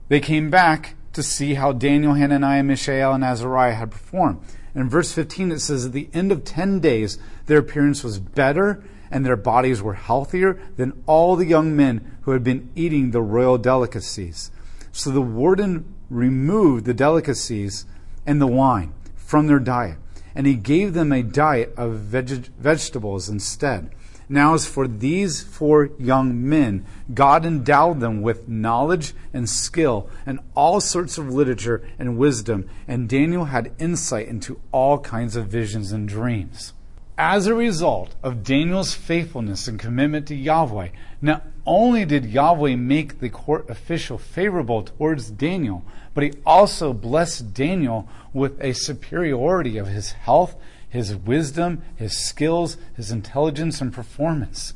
they 0.08 0.20
came 0.20 0.50
back 0.50 0.94
to 1.20 1.28
see 1.28 1.54
how 1.54 1.72
Daniel, 1.72 2.14
Hananiah, 2.14 2.62
Mishael, 2.62 3.12
and 3.12 3.22
Azariah 3.22 3.74
had 3.74 3.90
performed. 3.90 4.40
In 4.74 4.88
verse 4.88 5.12
15 5.12 5.52
it 5.52 5.60
says, 5.60 5.84
At 5.84 5.92
the 5.92 6.08
end 6.14 6.32
of 6.32 6.44
10 6.44 6.80
days, 6.80 7.18
their 7.46 7.58
appearance 7.58 8.02
was 8.02 8.18
better 8.18 8.82
and 9.10 9.26
their 9.26 9.36
bodies 9.36 9.82
were 9.82 9.94
healthier 9.94 10.58
than 10.76 11.02
all 11.06 11.36
the 11.36 11.46
young 11.46 11.76
men 11.76 12.16
who 12.22 12.30
had 12.30 12.44
been 12.44 12.70
eating 12.74 13.10
the 13.10 13.20
royal 13.20 13.58
delicacies. 13.58 14.50
So 14.92 15.10
the 15.10 15.20
warden 15.20 15.94
removed 16.08 16.86
the 16.86 16.94
delicacies 16.94 17.84
and 18.24 18.40
the 18.40 18.46
wine 18.46 18.94
from 19.16 19.46
their 19.46 19.58
diet, 19.58 19.98
and 20.34 20.46
he 20.46 20.54
gave 20.54 20.94
them 20.94 21.12
a 21.12 21.22
diet 21.22 21.74
of 21.76 21.98
veg- 21.98 22.48
vegetables 22.58 23.28
instead. 23.28 23.90
Now, 24.32 24.54
as 24.54 24.64
for 24.64 24.86
these 24.86 25.42
four 25.42 25.90
young 25.98 26.48
men, 26.48 26.86
God 27.12 27.44
endowed 27.44 27.98
them 27.98 28.22
with 28.22 28.48
knowledge 28.48 29.12
and 29.34 29.48
skill 29.48 30.08
and 30.24 30.38
all 30.54 30.80
sorts 30.80 31.18
of 31.18 31.34
literature 31.34 31.82
and 31.98 32.16
wisdom, 32.16 32.70
and 32.86 33.08
Daniel 33.08 33.46
had 33.46 33.72
insight 33.80 34.28
into 34.28 34.60
all 34.70 34.98
kinds 34.98 35.34
of 35.34 35.48
visions 35.48 35.90
and 35.90 36.08
dreams. 36.08 36.74
As 37.18 37.48
a 37.48 37.56
result 37.56 38.14
of 38.22 38.44
Daniel's 38.44 38.94
faithfulness 38.94 39.66
and 39.66 39.80
commitment 39.80 40.28
to 40.28 40.36
Yahweh, 40.36 40.90
not 41.20 41.44
only 41.66 42.04
did 42.04 42.24
Yahweh 42.24 42.76
make 42.76 43.18
the 43.18 43.30
court 43.30 43.68
official 43.68 44.16
favorable 44.16 44.82
towards 44.82 45.28
Daniel, 45.28 45.84
but 46.14 46.22
he 46.22 46.32
also 46.46 46.92
blessed 46.92 47.52
Daniel 47.52 48.08
with 48.32 48.62
a 48.62 48.74
superiority 48.74 49.76
of 49.76 49.88
his 49.88 50.12
health 50.12 50.54
his 50.90 51.16
wisdom, 51.16 51.82
his 51.96 52.18
skills, 52.18 52.76
his 52.94 53.10
intelligence, 53.10 53.80
and 53.80 53.92
performance. 53.92 54.74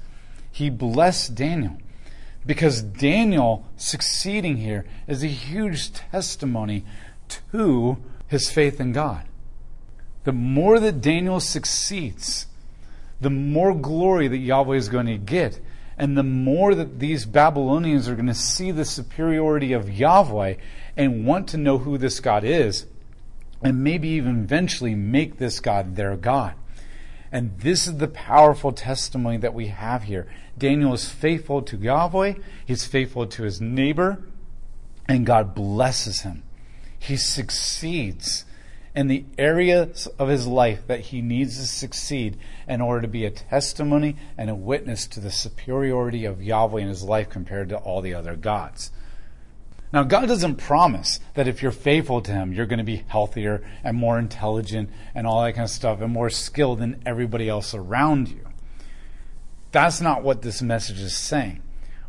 He 0.50 0.70
blessed 0.70 1.34
Daniel 1.34 1.76
because 2.46 2.80
Daniel 2.80 3.66
succeeding 3.76 4.56
here 4.56 4.86
is 5.06 5.22
a 5.22 5.28
huge 5.28 5.92
testimony 5.92 6.84
to 7.52 7.98
his 8.28 8.50
faith 8.50 8.80
in 8.80 8.92
God. 8.92 9.26
The 10.24 10.32
more 10.32 10.80
that 10.80 11.02
Daniel 11.02 11.40
succeeds, 11.40 12.46
the 13.20 13.30
more 13.30 13.74
glory 13.74 14.28
that 14.28 14.38
Yahweh 14.38 14.76
is 14.76 14.88
going 14.88 15.06
to 15.06 15.18
get. 15.18 15.60
And 15.96 16.18
the 16.18 16.24
more 16.24 16.74
that 16.74 16.98
these 16.98 17.24
Babylonians 17.24 18.08
are 18.08 18.14
going 18.14 18.26
to 18.26 18.34
see 18.34 18.70
the 18.72 18.84
superiority 18.84 19.72
of 19.72 19.90
Yahweh 19.90 20.56
and 20.96 21.26
want 21.26 21.48
to 21.48 21.56
know 21.56 21.78
who 21.78 21.98
this 21.98 22.20
God 22.20 22.44
is, 22.44 22.86
and 23.64 23.82
maybe 23.82 24.08
even 24.10 24.44
eventually 24.44 24.94
make 24.94 25.38
this 25.38 25.58
God 25.58 25.96
their 25.96 26.16
God. 26.16 26.54
And 27.32 27.58
this 27.58 27.88
is 27.88 27.96
the 27.96 28.06
powerful 28.06 28.70
testimony 28.70 29.38
that 29.38 29.54
we 29.54 29.68
have 29.68 30.04
here. 30.04 30.28
Daniel 30.56 30.92
is 30.92 31.08
faithful 31.08 31.62
to 31.62 31.76
Yahweh, 31.76 32.34
he's 32.64 32.84
faithful 32.84 33.26
to 33.26 33.42
his 33.42 33.60
neighbor, 33.60 34.22
and 35.08 35.26
God 35.26 35.54
blesses 35.54 36.20
him. 36.20 36.44
He 36.96 37.16
succeeds 37.16 38.44
in 38.94 39.08
the 39.08 39.24
areas 39.36 40.06
of 40.18 40.28
his 40.28 40.46
life 40.46 40.86
that 40.86 41.00
he 41.00 41.20
needs 41.20 41.56
to 41.58 41.66
succeed 41.66 42.38
in 42.68 42.80
order 42.80 43.02
to 43.02 43.08
be 43.08 43.24
a 43.24 43.30
testimony 43.30 44.16
and 44.38 44.48
a 44.48 44.54
witness 44.54 45.06
to 45.08 45.20
the 45.20 45.32
superiority 45.32 46.24
of 46.24 46.42
Yahweh 46.42 46.82
in 46.82 46.88
his 46.88 47.02
life 47.02 47.28
compared 47.28 47.70
to 47.70 47.76
all 47.76 48.00
the 48.00 48.14
other 48.14 48.36
gods. 48.36 48.92
Now, 49.94 50.02
God 50.02 50.26
doesn't 50.26 50.56
promise 50.56 51.20
that 51.34 51.46
if 51.46 51.62
you're 51.62 51.70
faithful 51.70 52.20
to 52.22 52.32
Him, 52.32 52.52
you're 52.52 52.66
going 52.66 52.80
to 52.80 52.84
be 52.84 53.04
healthier 53.06 53.64
and 53.84 53.96
more 53.96 54.18
intelligent 54.18 54.90
and 55.14 55.24
all 55.24 55.44
that 55.44 55.52
kind 55.52 55.62
of 55.62 55.70
stuff 55.70 56.00
and 56.00 56.12
more 56.12 56.30
skilled 56.30 56.80
than 56.80 57.00
everybody 57.06 57.48
else 57.48 57.74
around 57.74 58.28
you. 58.28 58.44
That's 59.70 60.00
not 60.00 60.24
what 60.24 60.42
this 60.42 60.60
message 60.60 60.98
is 60.98 61.14
saying. 61.14 61.62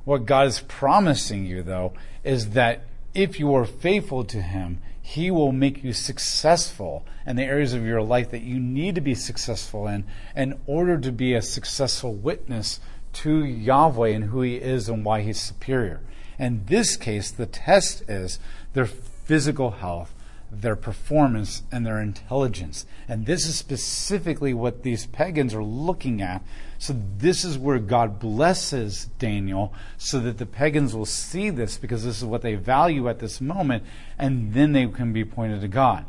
What 0.04 0.26
God 0.26 0.48
is 0.48 0.62
promising 0.62 1.46
you, 1.46 1.62
though, 1.62 1.94
is 2.24 2.50
that 2.50 2.88
if 3.14 3.40
you 3.40 3.54
are 3.54 3.66
faithful 3.66 4.24
to 4.26 4.42
Him, 4.42 4.82
He 5.00 5.30
will 5.30 5.52
make 5.52 5.84
you 5.84 5.94
successful 5.94 7.06
in 7.24 7.36
the 7.36 7.44
areas 7.44 7.76
of 7.76 7.86
your 7.86 8.02
life 8.02 8.32
that 8.32 8.42
you 8.42 8.60
need 8.60 8.96
to 8.96 9.02
be 9.02 9.14
successful 9.14 9.86
in 9.86 10.06
in 10.36 10.60
order 10.66 10.98
to 10.98 11.12
be 11.12 11.36
a 11.36 11.42
successful 11.44 12.16
witness 12.16 12.80
to 13.14 13.46
Yahweh 13.46 14.10
and 14.10 14.24
who 14.24 14.42
He 14.42 14.56
is 14.56 14.90
and 14.90 15.06
why 15.06 15.22
He's 15.22 15.40
superior. 15.40 16.02
In 16.38 16.66
this 16.66 16.98
case, 16.98 17.32
the 17.32 17.46
test 17.46 18.04
is 18.10 18.40
their 18.74 18.86
physical 18.86 19.72
health, 19.72 20.14
their 20.52 20.76
performance, 20.76 21.64
and 21.72 21.86
their 21.86 22.00
intelligence. 22.00 22.86
And 23.08 23.26
this 23.26 23.46
is 23.46 23.56
specifically 23.56 24.54
what 24.54 24.84
these 24.84 25.06
pagans 25.08 25.54
are 25.54 25.64
looking 25.64 26.22
at. 26.22 26.44
So, 26.78 26.96
this 27.18 27.44
is 27.44 27.58
where 27.58 27.80
God 27.80 28.20
blesses 28.20 29.10
Daniel 29.18 29.74
so 29.98 30.20
that 30.20 30.38
the 30.38 30.46
pagans 30.46 30.94
will 30.94 31.06
see 31.06 31.50
this 31.50 31.78
because 31.78 32.04
this 32.04 32.18
is 32.18 32.26
what 32.26 32.42
they 32.42 32.56
value 32.56 33.08
at 33.08 33.20
this 33.20 33.42
moment, 33.42 33.84
and 34.18 34.54
then 34.54 34.74
they 34.74 34.88
can 34.88 35.14
be 35.14 35.26
pointed 35.26 35.62
to 35.62 35.68
God. 35.68 36.06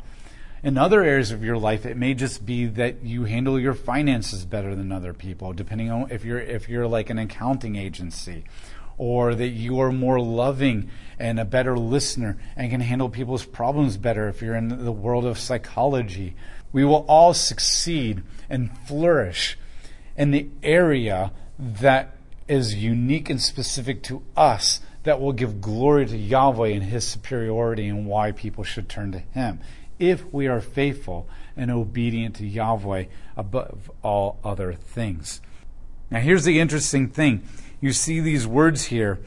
In 0.63 0.77
other 0.77 1.03
areas 1.03 1.31
of 1.31 1.43
your 1.43 1.57
life, 1.57 1.85
it 1.85 1.97
may 1.97 2.13
just 2.13 2.45
be 2.45 2.65
that 2.65 3.03
you 3.03 3.25
handle 3.25 3.59
your 3.59 3.75
finances 3.75 4.43
better 4.43 4.75
than 4.75 4.91
other 4.91 5.13
people, 5.13 5.53
depending 5.53 5.91
on 5.91 6.11
if 6.11 6.25
you're 6.25 6.39
if 6.39 6.67
you're 6.67 6.87
like 6.87 7.09
an 7.09 7.19
accounting 7.19 7.75
agency 7.75 8.43
or 8.97 9.35
that 9.35 9.49
you 9.49 9.79
are 9.79 9.91
more 9.91 10.19
loving 10.19 10.89
and 11.19 11.39
a 11.39 11.45
better 11.45 11.77
listener 11.77 12.37
and 12.55 12.71
can 12.71 12.81
handle 12.81 13.09
people's 13.09 13.45
problems 13.45 13.97
better 13.97 14.27
if 14.27 14.41
you're 14.41 14.55
in 14.55 14.83
the 14.85 14.91
world 14.91 15.25
of 15.25 15.39
psychology. 15.39 16.35
We 16.71 16.83
will 16.83 17.05
all 17.07 17.33
succeed 17.33 18.23
and 18.49 18.75
flourish 18.87 19.57
in 20.15 20.31
the 20.31 20.47
area 20.63 21.31
that 21.57 22.15
is 22.47 22.75
unique 22.75 23.29
and 23.29 23.41
specific 23.41 24.03
to 24.03 24.23
us 24.35 24.81
that 25.03 25.21
will 25.21 25.33
give 25.33 25.61
glory 25.61 26.05
to 26.05 26.17
Yahweh 26.17 26.69
and 26.69 26.83
His 26.83 27.05
superiority 27.05 27.87
and 27.87 28.05
why 28.05 28.31
people 28.31 28.63
should 28.63 28.89
turn 28.89 29.11
to 29.13 29.19
Him 29.19 29.59
if 29.99 30.31
we 30.33 30.47
are 30.47 30.61
faithful 30.61 31.27
and 31.55 31.71
obedient 31.71 32.35
to 32.35 32.45
Yahweh 32.45 33.05
above 33.35 33.89
all 34.03 34.39
other 34.43 34.73
things. 34.73 35.41
Now, 36.09 36.19
here's 36.19 36.45
the 36.45 36.59
interesting 36.59 37.09
thing 37.09 37.43
you 37.79 37.93
see 37.93 38.19
these 38.19 38.47
words 38.47 38.85
here. 38.85 39.19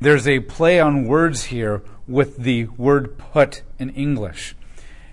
There's 0.00 0.26
a 0.26 0.40
play 0.40 0.80
on 0.80 1.06
words 1.06 1.44
here 1.44 1.82
with 2.06 2.38
the 2.38 2.66
word 2.76 3.18
put 3.18 3.62
in 3.78 3.90
English. 3.90 4.56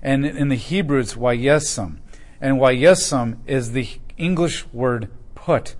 And 0.01 0.25
in 0.25 0.49
the 0.49 0.55
Hebrew, 0.55 0.99
it's 0.99 1.15
wayesam. 1.15 1.97
And 2.39 2.57
wayesam 2.57 3.37
is 3.45 3.71
the 3.71 3.89
English 4.17 4.65
word 4.71 5.09
put. 5.35 5.75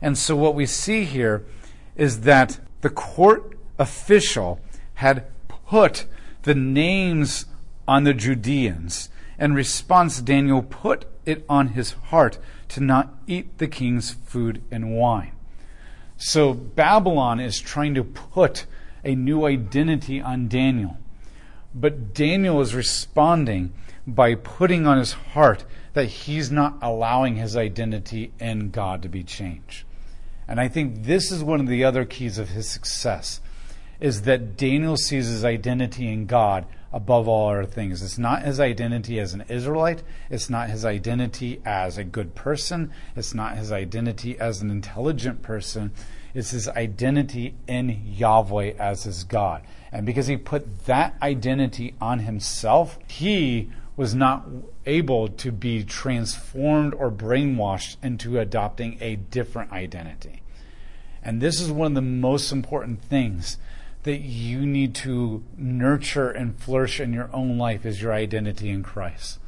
And 0.00 0.16
so 0.18 0.36
what 0.36 0.54
we 0.54 0.66
see 0.66 1.04
here 1.04 1.44
is 1.96 2.20
that 2.20 2.60
the 2.82 2.90
court 2.90 3.56
official 3.78 4.60
had 4.94 5.24
put 5.48 6.06
the 6.42 6.54
names 6.54 7.46
on 7.88 8.04
the 8.04 8.14
Judeans. 8.14 9.08
In 9.38 9.54
response, 9.54 10.20
Daniel 10.20 10.62
put 10.62 11.06
it 11.24 11.44
on 11.48 11.68
his 11.68 11.92
heart 11.92 12.38
to 12.68 12.80
not 12.80 13.14
eat 13.26 13.58
the 13.58 13.66
king's 13.66 14.10
food 14.10 14.62
and 14.70 14.96
wine. 14.96 15.33
So 16.16 16.54
Babylon 16.54 17.40
is 17.40 17.60
trying 17.60 17.94
to 17.94 18.04
put 18.04 18.66
a 19.04 19.14
new 19.14 19.44
identity 19.44 20.20
on 20.20 20.48
Daniel. 20.48 20.96
But 21.74 22.14
Daniel 22.14 22.60
is 22.60 22.74
responding 22.74 23.72
by 24.06 24.34
putting 24.34 24.86
on 24.86 24.98
his 24.98 25.12
heart 25.12 25.64
that 25.94 26.06
he's 26.06 26.50
not 26.50 26.78
allowing 26.82 27.36
his 27.36 27.56
identity 27.56 28.32
in 28.38 28.70
God 28.70 29.02
to 29.02 29.08
be 29.08 29.24
changed. 29.24 29.84
And 30.46 30.60
I 30.60 30.68
think 30.68 31.04
this 31.04 31.32
is 31.32 31.42
one 31.42 31.60
of 31.60 31.68
the 31.68 31.84
other 31.84 32.04
keys 32.04 32.38
of 32.38 32.50
his 32.50 32.68
success 32.68 33.40
is 34.00 34.22
that 34.22 34.56
Daniel 34.56 34.96
sees 34.96 35.28
his 35.28 35.44
identity 35.44 36.12
in 36.12 36.26
God 36.26 36.66
above 36.94 37.26
all 37.26 37.50
other 37.50 37.66
things. 37.66 38.02
It's 38.02 38.18
not 38.18 38.44
his 38.44 38.60
identity 38.60 39.18
as 39.18 39.34
an 39.34 39.44
Israelite. 39.48 40.04
It's 40.30 40.48
not 40.48 40.70
his 40.70 40.84
identity 40.84 41.60
as 41.64 41.98
a 41.98 42.04
good 42.04 42.36
person. 42.36 42.92
It's 43.16 43.34
not 43.34 43.58
his 43.58 43.72
identity 43.72 44.38
as 44.38 44.62
an 44.62 44.70
intelligent 44.70 45.42
person. 45.42 45.90
It's 46.34 46.52
his 46.52 46.68
identity 46.68 47.56
in 47.66 48.00
Yahweh 48.06 48.74
as 48.78 49.02
his 49.02 49.24
God. 49.24 49.62
And 49.90 50.06
because 50.06 50.28
he 50.28 50.36
put 50.36 50.86
that 50.86 51.16
identity 51.20 51.94
on 52.00 52.20
himself, 52.20 52.96
he 53.08 53.70
was 53.96 54.14
not 54.14 54.46
able 54.86 55.26
to 55.28 55.50
be 55.50 55.82
transformed 55.82 56.94
or 56.94 57.10
brainwashed 57.10 57.96
into 58.04 58.38
adopting 58.38 58.98
a 59.00 59.16
different 59.16 59.72
identity. 59.72 60.42
And 61.24 61.40
this 61.40 61.60
is 61.60 61.72
one 61.72 61.88
of 61.88 61.94
the 61.94 62.02
most 62.02 62.52
important 62.52 63.02
things 63.02 63.56
that 64.04 64.20
you 64.20 64.64
need 64.64 64.94
to 64.94 65.42
nurture 65.56 66.30
and 66.30 66.58
flourish 66.58 67.00
in 67.00 67.12
your 67.12 67.30
own 67.32 67.58
life 67.58 67.84
is 67.84 68.00
your 68.00 68.12
identity 68.12 68.70
in 68.70 68.82
Christ. 68.82 69.38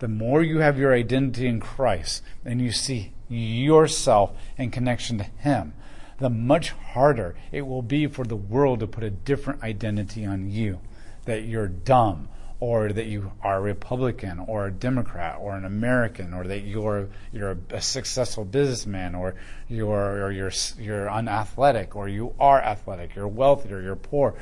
The 0.00 0.08
more 0.08 0.42
you 0.42 0.58
have 0.58 0.78
your 0.78 0.92
identity 0.92 1.46
in 1.46 1.60
Christ 1.60 2.22
and 2.44 2.60
you 2.60 2.72
see 2.72 3.12
yourself 3.28 4.32
in 4.58 4.70
connection 4.70 5.18
to 5.18 5.24
Him, 5.24 5.74
the 6.18 6.30
much 6.30 6.70
harder 6.70 7.36
it 7.52 7.62
will 7.62 7.82
be 7.82 8.06
for 8.06 8.24
the 8.24 8.36
world 8.36 8.80
to 8.80 8.86
put 8.86 9.04
a 9.04 9.10
different 9.10 9.62
identity 9.62 10.26
on 10.26 10.50
you. 10.50 10.80
That 11.26 11.44
you're 11.44 11.68
dumb, 11.68 12.28
or 12.60 12.92
that 12.92 13.06
you 13.06 13.32
are 13.42 13.56
a 13.56 13.60
Republican 13.60 14.38
or 14.38 14.66
a 14.66 14.70
Democrat 14.70 15.38
or 15.40 15.56
an 15.56 15.64
American 15.64 16.34
or 16.34 16.44
that 16.44 16.60
you're 16.60 17.08
you're 17.32 17.56
a 17.70 17.80
successful 17.80 18.44
businessman 18.44 19.14
or 19.14 19.34
you're 19.68 20.26
or 20.26 20.30
you're 20.30 20.52
you're 20.78 21.10
unathletic 21.10 21.96
or 21.96 22.08
you 22.08 22.34
are 22.38 22.60
athletic, 22.60 23.14
you're 23.16 23.26
wealthy 23.26 23.72
or 23.72 23.80
you're 23.80 23.96
poor. 23.96 24.34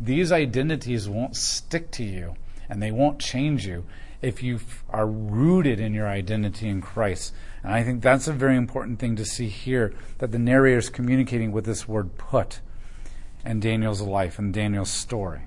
These 0.00 0.32
identities 0.32 1.08
won't 1.08 1.36
stick 1.36 1.90
to 1.92 2.04
you 2.04 2.34
and 2.68 2.82
they 2.82 2.90
won't 2.90 3.20
change 3.20 3.66
you 3.66 3.84
if 4.20 4.42
you 4.42 4.60
are 4.90 5.06
rooted 5.06 5.78
in 5.78 5.94
your 5.94 6.08
identity 6.08 6.68
in 6.68 6.80
Christ. 6.80 7.32
And 7.62 7.72
I 7.72 7.84
think 7.84 8.02
that's 8.02 8.28
a 8.28 8.32
very 8.32 8.56
important 8.56 8.98
thing 8.98 9.16
to 9.16 9.24
see 9.24 9.48
here 9.48 9.94
that 10.18 10.32
the 10.32 10.38
narrator 10.38 10.78
is 10.78 10.90
communicating 10.90 11.52
with 11.52 11.64
this 11.64 11.86
word 11.86 12.18
put 12.18 12.60
in 13.44 13.60
Daniel's 13.60 14.00
life 14.00 14.38
and 14.38 14.52
Daniel's 14.52 14.90
story. 14.90 15.40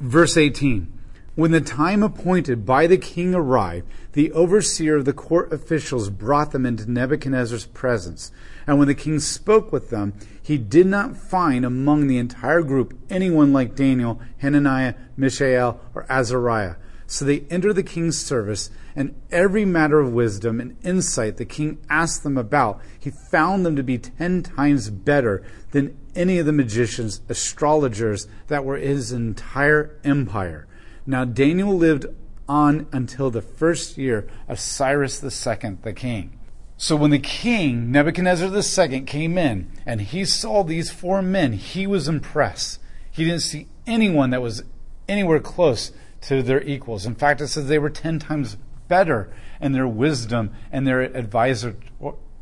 Verse 0.00 0.36
18 0.36 0.92
When 1.34 1.50
the 1.50 1.60
time 1.60 2.02
appointed 2.02 2.64
by 2.64 2.86
the 2.86 2.98
king 2.98 3.34
arrived, 3.34 3.86
the 4.12 4.30
overseer 4.32 4.96
of 4.96 5.04
the 5.04 5.12
court 5.12 5.52
officials 5.52 6.08
brought 6.08 6.52
them 6.52 6.64
into 6.64 6.90
Nebuchadnezzar's 6.90 7.66
presence. 7.66 8.30
And 8.66 8.78
when 8.78 8.86
the 8.86 8.94
king 8.94 9.18
spoke 9.18 9.72
with 9.72 9.90
them, 9.90 10.14
he 10.40 10.56
did 10.56 10.86
not 10.86 11.16
find 11.16 11.64
among 11.64 12.06
the 12.06 12.18
entire 12.18 12.62
group 12.62 12.96
anyone 13.10 13.52
like 13.52 13.74
Daniel, 13.74 14.20
Hananiah, 14.38 14.94
Mishael, 15.16 15.80
or 15.94 16.06
Azariah. 16.08 16.76
So 17.06 17.24
they 17.24 17.40
entered 17.50 17.74
the 17.74 17.82
king's 17.82 18.18
service, 18.18 18.70
and 18.98 19.14
every 19.30 19.64
matter 19.64 20.00
of 20.00 20.12
wisdom 20.12 20.60
and 20.60 20.76
insight 20.82 21.36
the 21.36 21.44
king 21.44 21.78
asked 21.88 22.24
them 22.24 22.36
about, 22.36 22.80
he 22.98 23.12
found 23.30 23.64
them 23.64 23.76
to 23.76 23.82
be 23.84 23.96
ten 23.96 24.42
times 24.42 24.90
better 24.90 25.46
than 25.70 25.96
any 26.16 26.40
of 26.40 26.46
the 26.46 26.52
magicians, 26.52 27.20
astrologers 27.28 28.26
that 28.48 28.64
were 28.64 28.76
his 28.76 29.12
entire 29.12 29.96
empire. 30.02 30.66
Now 31.06 31.24
Daniel 31.24 31.76
lived 31.76 32.06
on 32.48 32.88
until 32.90 33.30
the 33.30 33.40
first 33.40 33.98
year 33.98 34.26
of 34.48 34.58
Cyrus 34.58 35.22
II, 35.22 35.76
the 35.82 35.92
king. 35.92 36.36
So 36.76 36.96
when 36.96 37.12
the 37.12 37.20
king, 37.20 37.92
Nebuchadnezzar 37.92 38.50
II, 38.52 39.02
came 39.02 39.38
in 39.38 39.70
and 39.86 40.00
he 40.00 40.24
saw 40.24 40.64
these 40.64 40.90
four 40.90 41.22
men, 41.22 41.52
he 41.52 41.86
was 41.86 42.08
impressed. 42.08 42.80
He 43.12 43.24
didn't 43.24 43.42
see 43.42 43.68
anyone 43.86 44.30
that 44.30 44.42
was 44.42 44.64
anywhere 45.08 45.38
close 45.38 45.92
to 46.22 46.42
their 46.42 46.62
equals. 46.64 47.06
In 47.06 47.14
fact, 47.14 47.40
it 47.40 47.46
says 47.46 47.68
they 47.68 47.78
were 47.78 47.90
10 47.90 48.18
times 48.18 48.56
better 48.88 49.30
in 49.60 49.72
their 49.72 49.86
wisdom 49.86 50.50
and 50.72 50.86
their 50.86 51.02
advisor 51.02 51.76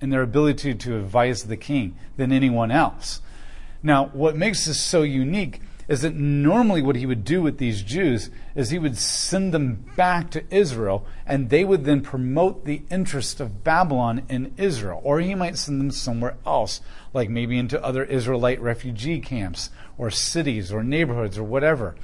in 0.00 0.10
their 0.10 0.22
ability 0.22 0.74
to 0.74 0.96
advise 0.96 1.44
the 1.44 1.56
king 1.56 1.96
than 2.16 2.32
anyone 2.32 2.70
else. 2.70 3.20
Now, 3.82 4.06
what 4.06 4.36
makes 4.36 4.64
this 4.66 4.80
so 4.80 5.02
unique 5.02 5.60
is 5.88 6.02
that 6.02 6.14
normally 6.14 6.82
what 6.82 6.96
he 6.96 7.06
would 7.06 7.24
do 7.24 7.40
with 7.40 7.58
these 7.58 7.82
Jews 7.82 8.30
is 8.54 8.70
he 8.70 8.78
would 8.78 8.98
send 8.98 9.54
them 9.54 9.84
back 9.96 10.30
to 10.30 10.44
Israel 10.50 11.06
and 11.24 11.48
they 11.48 11.64
would 11.64 11.84
then 11.84 12.00
promote 12.00 12.64
the 12.64 12.82
interest 12.90 13.40
of 13.40 13.62
Babylon 13.62 14.22
in 14.28 14.52
Israel. 14.56 15.00
Or 15.04 15.20
he 15.20 15.34
might 15.34 15.56
send 15.56 15.80
them 15.80 15.92
somewhere 15.92 16.36
else, 16.44 16.80
like 17.14 17.30
maybe 17.30 17.56
into 17.58 17.82
other 17.84 18.04
Israelite 18.04 18.60
refugee 18.60 19.20
camps 19.20 19.70
or 19.96 20.10
cities 20.10 20.72
or 20.72 20.82
neighborhoods 20.82 21.38
or 21.38 21.44
whatever. 21.44 21.94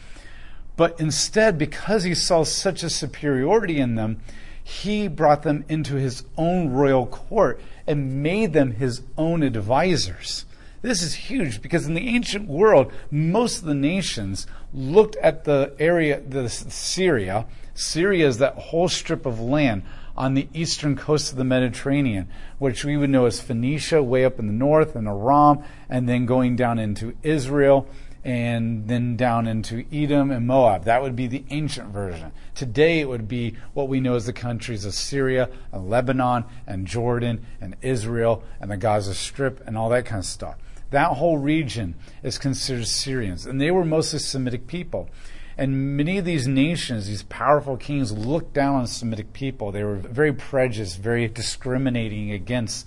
But 0.77 0.99
instead, 1.01 1.59
because 1.59 2.05
he 2.05 2.15
saw 2.15 2.45
such 2.45 2.83
a 2.83 2.91
superiority 2.91 3.79
in 3.79 3.95
them, 3.95 4.21
he 4.63 5.09
brought 5.09 5.43
them 5.43 5.65
into 5.69 5.97
his 5.97 6.25
own 6.37 6.71
royal 6.71 7.07
court 7.07 7.61
and 7.87 8.23
made 8.23 8.53
them 8.53 8.73
his 8.73 9.03
own 9.19 9.43
advisors. 9.43 10.45
This 10.83 11.03
is 11.03 11.15
huge 11.15 11.63
because 11.63 11.87
in 11.87 11.95
the 11.95 12.09
ancient 12.09 12.49
world, 12.49 12.93
most 13.11 13.59
of 13.59 13.65
the 13.67 13.75
nations 13.75 14.47
looked 14.73 15.17
at 15.17 15.45
the 15.45 15.75
area, 15.79 16.21
the 16.21 16.49
Syria. 16.49 17.47
Syria 17.75 18.27
is 18.27 18.39
that 18.39 18.55
whole 18.55 18.89
strip 18.89 19.25
of 19.27 19.41
land 19.41 19.83
on 20.17 20.35
the 20.35 20.49
eastern 20.53 20.97
coast 20.97 21.33
of 21.33 21.39
the 21.39 21.45
Mediterranean, 21.45 22.29
which 22.59 22.85
we 22.85 22.97
would 22.97 23.11
know 23.11 23.27
as 23.27 23.41
Phoenicia, 23.41 24.03
way 24.03 24.25
up 24.25 24.39
in 24.39 24.47
the 24.47 24.53
north, 24.53 24.95
and 24.95 25.09
Aram, 25.09 25.63
and 25.89 26.09
then 26.09 26.27
going 26.27 26.57
down 26.57 26.79
into 26.79 27.15
Israel, 27.23 27.87
and 28.25 28.87
then 28.87 29.17
down 29.17 29.47
into 29.49 29.85
Edom 29.93 30.31
and 30.31 30.47
Moab. 30.47 30.85
That 30.85 31.03
would 31.03 31.17
be 31.17 31.27
the 31.27 31.45
ancient 31.51 31.89
version. 31.89 32.33
Today, 32.55 33.01
it 33.01 33.09
would 33.09 33.27
be 33.27 33.57
what 33.75 33.89
we 33.89 34.01
know 34.01 34.15
as 34.15 34.27
the 34.27 34.33
countries 34.33 34.85
of 34.85 34.95
Syria 34.95 35.49
and 35.73 35.91
Lebanon 35.91 36.45
and 36.67 36.87
Jordan 36.87 37.45
and 37.61 37.77
Israel 37.83 38.45
and 38.61 38.71
the 38.71 38.77
Gaza 38.77 39.15
Strip 39.15 39.67
and 39.67 39.77
all 39.77 39.89
that 39.89 40.07
kind 40.07 40.21
of 40.21 40.27
stuff. 40.27 40.57
That 40.91 41.17
whole 41.17 41.39
region 41.39 41.95
is 42.23 42.39
considered 42.39 42.87
Syrians, 42.87 43.47
and 43.47 43.61
they 43.61 43.71
were 43.71 43.85
mostly 43.85 44.19
Semitic 44.19 44.67
people. 44.67 45.09
And 45.57 45.97
many 45.97 46.19
of 46.19 46.25
these 46.25 46.47
nations, 46.47 47.07
these 47.07 47.25
powerful 47.25 47.77
kings, 47.77 48.13
looked 48.13 48.53
down 48.53 48.77
on 48.77 48.87
Semitic 48.87 49.33
people. 49.33 49.73
They 49.73 49.85
were 49.85 49.97
very 49.97 50.33
prejudiced, 50.33 50.99
very 50.99 51.29
discriminating 51.29 52.31
against 52.31 52.87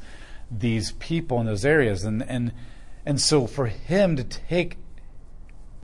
these 0.49 0.93
people 0.93 1.39
in 1.39 1.45
those 1.45 1.65
areas. 1.65 2.03
And, 2.03 2.23
and, 2.23 2.53
and 3.05 3.19
so 3.19 3.47
for 3.47 3.67
him 3.67 4.15
to 4.15 4.23
take 4.23 4.77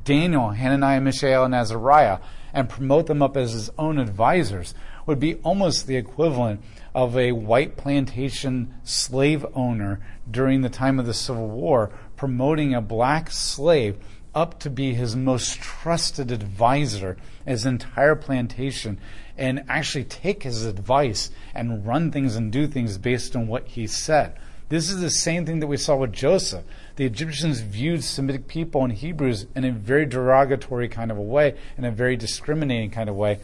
Daniel, 0.03 0.49
Hananiah, 0.49 1.01
Mishael, 1.01 1.45
and 1.45 1.55
Azariah 1.55 2.19
and 2.53 2.69
promote 2.69 3.07
them 3.07 3.21
up 3.21 3.37
as 3.37 3.53
his 3.53 3.69
own 3.77 3.97
advisors 3.97 4.73
would 5.05 5.19
be 5.19 5.35
almost 5.35 5.87
the 5.87 5.95
equivalent 5.95 6.61
of 6.93 7.17
a 7.17 7.31
white 7.31 7.77
plantation 7.77 8.73
slave 8.83 9.45
owner 9.53 9.99
during 10.29 10.61
the 10.61 10.69
time 10.69 10.99
of 10.99 11.05
the 11.05 11.13
Civil 11.13 11.49
War 11.49 11.91
promoting 12.15 12.73
a 12.73 12.81
black 12.81 13.31
slave 13.31 13.97
up 14.33 14.59
to 14.59 14.69
be 14.69 14.93
his 14.93 15.15
most 15.15 15.59
trusted 15.59 16.31
advisor, 16.31 17.17
his 17.45 17.65
entire 17.65 18.15
plantation, 18.15 18.99
and 19.37 19.63
actually 19.67 20.03
take 20.03 20.43
his 20.43 20.65
advice 20.65 21.31
and 21.53 21.85
run 21.85 22.11
things 22.11 22.35
and 22.35 22.51
do 22.51 22.67
things 22.67 22.97
based 22.97 23.35
on 23.35 23.47
what 23.47 23.67
he 23.67 23.87
said. 23.87 24.37
This 24.69 24.89
is 24.89 25.01
the 25.01 25.09
same 25.09 25.45
thing 25.45 25.59
that 25.59 25.67
we 25.67 25.75
saw 25.75 25.97
with 25.97 26.13
Joseph. 26.13 26.63
The 27.01 27.07
Egyptians 27.07 27.61
viewed 27.61 28.03
Semitic 28.03 28.47
people 28.47 28.83
and 28.83 28.93
Hebrews 28.93 29.47
in 29.55 29.63
a 29.63 29.71
very 29.71 30.05
derogatory 30.05 30.87
kind 30.87 31.09
of 31.09 31.17
a 31.17 31.21
way, 31.23 31.55
in 31.75 31.83
a 31.83 31.89
very 31.89 32.15
discriminating 32.15 32.91
kind 32.91 33.09
of 33.09 33.15
way. 33.15 33.39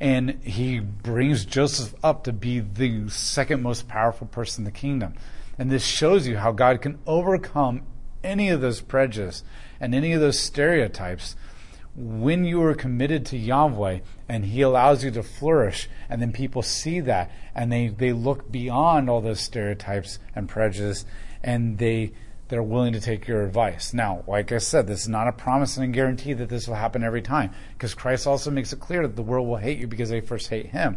And 0.00 0.42
he 0.42 0.78
brings 0.78 1.44
Joseph 1.44 1.94
up 2.02 2.24
to 2.24 2.32
be 2.32 2.60
the 2.60 3.10
second 3.10 3.60
most 3.60 3.88
powerful 3.88 4.26
person 4.26 4.62
in 4.62 4.64
the 4.64 4.70
kingdom. 4.70 5.12
And 5.58 5.70
this 5.70 5.84
shows 5.84 6.26
you 6.26 6.38
how 6.38 6.52
God 6.52 6.80
can 6.80 6.98
overcome 7.06 7.82
any 8.22 8.48
of 8.48 8.62
those 8.62 8.80
prejudices 8.80 9.44
and 9.78 9.94
any 9.94 10.14
of 10.14 10.22
those 10.22 10.40
stereotypes 10.40 11.36
when 11.94 12.46
you 12.46 12.62
are 12.62 12.74
committed 12.74 13.26
to 13.26 13.36
Yahweh 13.36 13.98
and 14.30 14.46
He 14.46 14.62
allows 14.62 15.04
you 15.04 15.10
to 15.10 15.22
flourish, 15.22 15.90
and 16.08 16.22
then 16.22 16.32
people 16.32 16.62
see 16.62 17.00
that 17.00 17.30
and 17.54 17.70
they, 17.70 17.88
they 17.88 18.14
look 18.14 18.50
beyond 18.50 19.10
all 19.10 19.20
those 19.20 19.40
stereotypes 19.40 20.18
and 20.34 20.48
prejudice 20.48 21.04
and 21.42 21.76
they 21.76 22.12
they're 22.54 22.62
willing 22.62 22.92
to 22.92 23.00
take 23.00 23.26
your 23.26 23.42
advice. 23.42 23.92
Now, 23.92 24.22
like 24.28 24.52
I 24.52 24.58
said, 24.58 24.86
this 24.86 25.00
is 25.00 25.08
not 25.08 25.26
a 25.26 25.32
promise 25.32 25.76
and 25.76 25.86
a 25.86 25.88
guarantee 25.88 26.34
that 26.34 26.48
this 26.48 26.68
will 26.68 26.76
happen 26.76 27.02
every 27.02 27.20
time, 27.20 27.50
because 27.72 27.94
Christ 27.94 28.28
also 28.28 28.48
makes 28.48 28.72
it 28.72 28.78
clear 28.78 29.02
that 29.02 29.16
the 29.16 29.22
world 29.22 29.48
will 29.48 29.56
hate 29.56 29.80
you 29.80 29.88
because 29.88 30.08
they 30.08 30.20
first 30.20 30.50
hate 30.50 30.66
Him. 30.66 30.96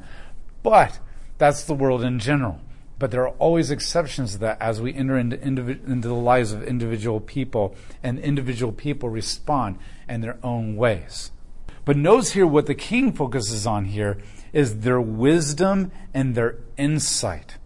But 0.62 1.00
that's 1.40 1.64
the 1.64 1.74
world 1.74 2.04
in 2.04 2.20
general. 2.20 2.62
But 3.00 3.10
there 3.10 3.24
are 3.24 3.34
always 3.40 3.72
exceptions 3.72 4.34
to 4.34 4.38
that 4.38 4.62
as 4.62 4.80
we 4.80 4.94
enter 4.94 5.18
into, 5.18 5.42
into 5.42 6.08
the 6.08 6.14
lives 6.14 6.52
of 6.52 6.62
individual 6.62 7.20
people, 7.20 7.76
and 8.04 8.20
individual 8.20 8.72
people 8.72 9.10
respond 9.10 9.80
in 10.08 10.22
their 10.22 10.38
own 10.44 10.76
ways. 10.76 11.32
But 11.86 11.98
notice 11.98 12.34
here 12.34 12.46
what 12.46 12.68
the 12.68 12.76
king 12.76 13.14
focuses 13.14 13.66
on 13.66 13.86
here 13.86 14.20
is 14.54 14.82
their 14.82 15.02
wisdom 15.02 15.92
and 16.14 16.36
their 16.36 16.60
insight, 16.78 17.58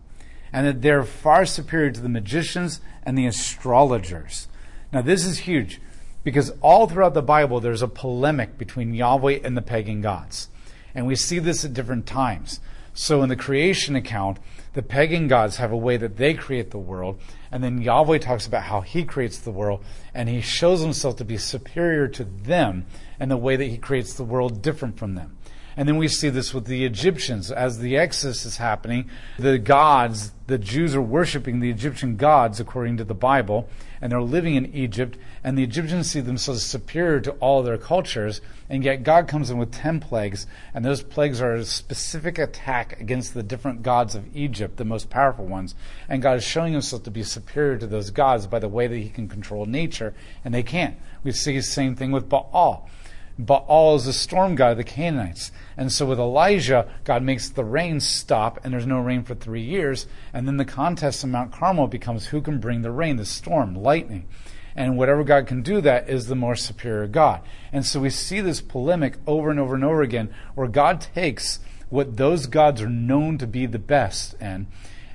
and 0.53 0.65
that 0.65 0.81
they're 0.81 1.03
far 1.03 1.45
superior 1.45 1.91
to 1.91 1.99
the 1.99 2.07
magicians 2.07 2.79
and 3.03 3.17
the 3.17 3.25
astrologers. 3.25 4.47
Now, 4.91 5.01
this 5.01 5.25
is 5.25 5.39
huge 5.39 5.81
because 6.23 6.51
all 6.61 6.87
throughout 6.87 7.13
the 7.13 7.21
Bible 7.21 7.59
there's 7.59 7.81
a 7.81 7.87
polemic 7.87 8.57
between 8.57 8.93
Yahweh 8.93 9.39
and 9.43 9.57
the 9.57 9.61
pagan 9.61 10.01
gods. 10.01 10.49
And 10.93 11.07
we 11.07 11.15
see 11.15 11.39
this 11.39 11.63
at 11.63 11.73
different 11.73 12.05
times. 12.05 12.59
So 12.93 13.23
in 13.23 13.29
the 13.29 13.37
creation 13.37 13.95
account, 13.95 14.37
the 14.73 14.81
pagan 14.81 15.27
gods 15.27 15.57
have 15.57 15.71
a 15.71 15.77
way 15.77 15.97
that 15.97 16.17
they 16.17 16.33
create 16.33 16.71
the 16.71 16.77
world, 16.77 17.19
and 17.51 17.63
then 17.63 17.81
Yahweh 17.81 18.19
talks 18.19 18.45
about 18.45 18.63
how 18.63 18.81
he 18.81 19.03
creates 19.03 19.37
the 19.39 19.51
world, 19.51 19.83
and 20.13 20.27
he 20.27 20.41
shows 20.41 20.81
himself 20.81 21.15
to 21.17 21.25
be 21.25 21.37
superior 21.37 22.07
to 22.09 22.25
them 22.25 22.85
and 23.19 23.31
the 23.31 23.37
way 23.37 23.55
that 23.55 23.65
he 23.65 23.77
creates 23.77 24.13
the 24.13 24.23
world 24.23 24.61
different 24.61 24.97
from 24.97 25.15
them. 25.15 25.37
And 25.77 25.87
then 25.87 25.97
we 25.97 26.07
see 26.07 26.29
this 26.29 26.53
with 26.53 26.65
the 26.65 26.85
Egyptians. 26.85 27.51
As 27.51 27.79
the 27.79 27.97
Exodus 27.97 28.45
is 28.45 28.57
happening, 28.57 29.09
the 29.39 29.57
gods, 29.57 30.33
the 30.47 30.57
Jews 30.57 30.95
are 30.95 31.01
worshiping 31.01 31.59
the 31.59 31.69
Egyptian 31.69 32.17
gods 32.17 32.59
according 32.59 32.97
to 32.97 33.05
the 33.05 33.13
Bible, 33.13 33.69
and 34.01 34.11
they're 34.11 34.21
living 34.21 34.55
in 34.55 34.73
Egypt, 34.73 35.17
and 35.43 35.57
the 35.57 35.63
Egyptians 35.63 36.09
see 36.09 36.19
themselves 36.19 36.63
superior 36.63 37.21
to 37.21 37.31
all 37.33 37.63
their 37.63 37.77
cultures, 37.77 38.41
and 38.69 38.83
yet 38.83 39.03
God 39.03 39.27
comes 39.27 39.49
in 39.49 39.57
with 39.57 39.71
ten 39.71 39.99
plagues, 39.99 40.45
and 40.73 40.83
those 40.83 41.03
plagues 41.03 41.41
are 41.41 41.53
a 41.53 41.63
specific 41.63 42.37
attack 42.37 42.99
against 42.99 43.33
the 43.33 43.43
different 43.43 43.81
gods 43.81 44.13
of 44.13 44.35
Egypt, 44.35 44.77
the 44.77 44.83
most 44.83 45.09
powerful 45.09 45.45
ones. 45.45 45.75
And 46.09 46.21
God 46.21 46.37
is 46.37 46.43
showing 46.43 46.73
himself 46.73 47.03
to 47.03 47.11
be 47.11 47.23
superior 47.23 47.77
to 47.77 47.87
those 47.87 48.09
gods 48.09 48.45
by 48.45 48.59
the 48.59 48.67
way 48.67 48.87
that 48.87 48.97
he 48.97 49.09
can 49.09 49.29
control 49.29 49.65
nature, 49.65 50.13
and 50.43 50.53
they 50.53 50.63
can't. 50.63 50.97
We 51.23 51.31
see 51.31 51.55
the 51.55 51.61
same 51.61 51.95
thing 51.95 52.11
with 52.11 52.27
Baal. 52.27 52.89
Baal 53.37 53.95
is 53.95 54.05
the 54.05 54.13
storm 54.13 54.55
god 54.55 54.71
of 54.71 54.77
the 54.77 54.83
Canaanites. 54.83 55.51
And 55.77 55.91
so 55.91 56.05
with 56.05 56.19
Elijah, 56.19 56.87
God 57.03 57.23
makes 57.23 57.49
the 57.49 57.63
rain 57.63 57.99
stop 57.99 58.59
and 58.63 58.73
there's 58.73 58.85
no 58.85 58.99
rain 58.99 59.23
for 59.23 59.35
three 59.35 59.61
years. 59.61 60.07
And 60.33 60.47
then 60.47 60.57
the 60.57 60.65
contest 60.65 61.23
on 61.23 61.31
Mount 61.31 61.51
Carmel 61.51 61.87
becomes 61.87 62.27
who 62.27 62.41
can 62.41 62.59
bring 62.59 62.81
the 62.81 62.91
rain, 62.91 63.17
the 63.17 63.25
storm, 63.25 63.75
lightning. 63.75 64.27
And 64.75 64.97
whatever 64.97 65.23
God 65.23 65.47
can 65.47 65.61
do 65.61 65.81
that 65.81 66.09
is 66.09 66.27
the 66.27 66.35
more 66.35 66.55
superior 66.55 67.07
God. 67.07 67.41
And 67.73 67.85
so 67.85 67.99
we 67.99 68.09
see 68.09 68.41
this 68.41 68.61
polemic 68.61 69.17
over 69.27 69.49
and 69.49 69.59
over 69.59 69.75
and 69.75 69.83
over 69.83 70.01
again 70.01 70.33
where 70.55 70.67
God 70.67 71.01
takes 71.01 71.59
what 71.89 72.15
those 72.17 72.45
gods 72.45 72.81
are 72.81 72.89
known 72.89 73.37
to 73.37 73.45
be 73.45 73.65
the 73.65 73.79
best 73.79 74.33
in, 74.41 74.67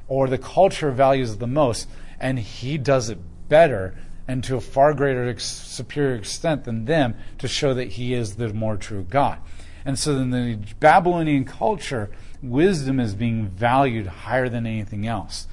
or 0.09 0.29
the 0.29 0.39
culture 0.39 0.91
values 0.91 1.39
the 1.39 1.47
most, 1.47 1.89
and 2.21 2.39
he 2.39 2.77
does 2.77 3.09
it 3.09 3.19
better 3.49 3.95
and 4.29 4.43
to 4.45 4.57
a 4.57 4.61
far 4.61 4.93
greater 4.95 5.29
ex- 5.29 5.45
superior 5.45 6.17
extent 6.17 6.65
than 6.65 6.85
them 6.85 7.15
to 7.39 7.49
show 7.49 7.75
that 7.75 7.89
he 7.89 8.13
is 8.13 8.37
the 8.37 8.53
more 8.53 8.77
true 8.77 9.03
God. 9.09 9.39
And 9.85 9.99
so 9.99 10.17
in 10.17 10.31
the 10.31 10.59
Babylonian 10.81 11.45
culture, 11.45 12.11
wisdom 12.43 12.99
is 12.99 13.15
being 13.15 13.47
valued 13.47 14.07
higher 14.07 14.49
than 14.49 14.67
anything 14.67 15.07
else. 15.07 15.47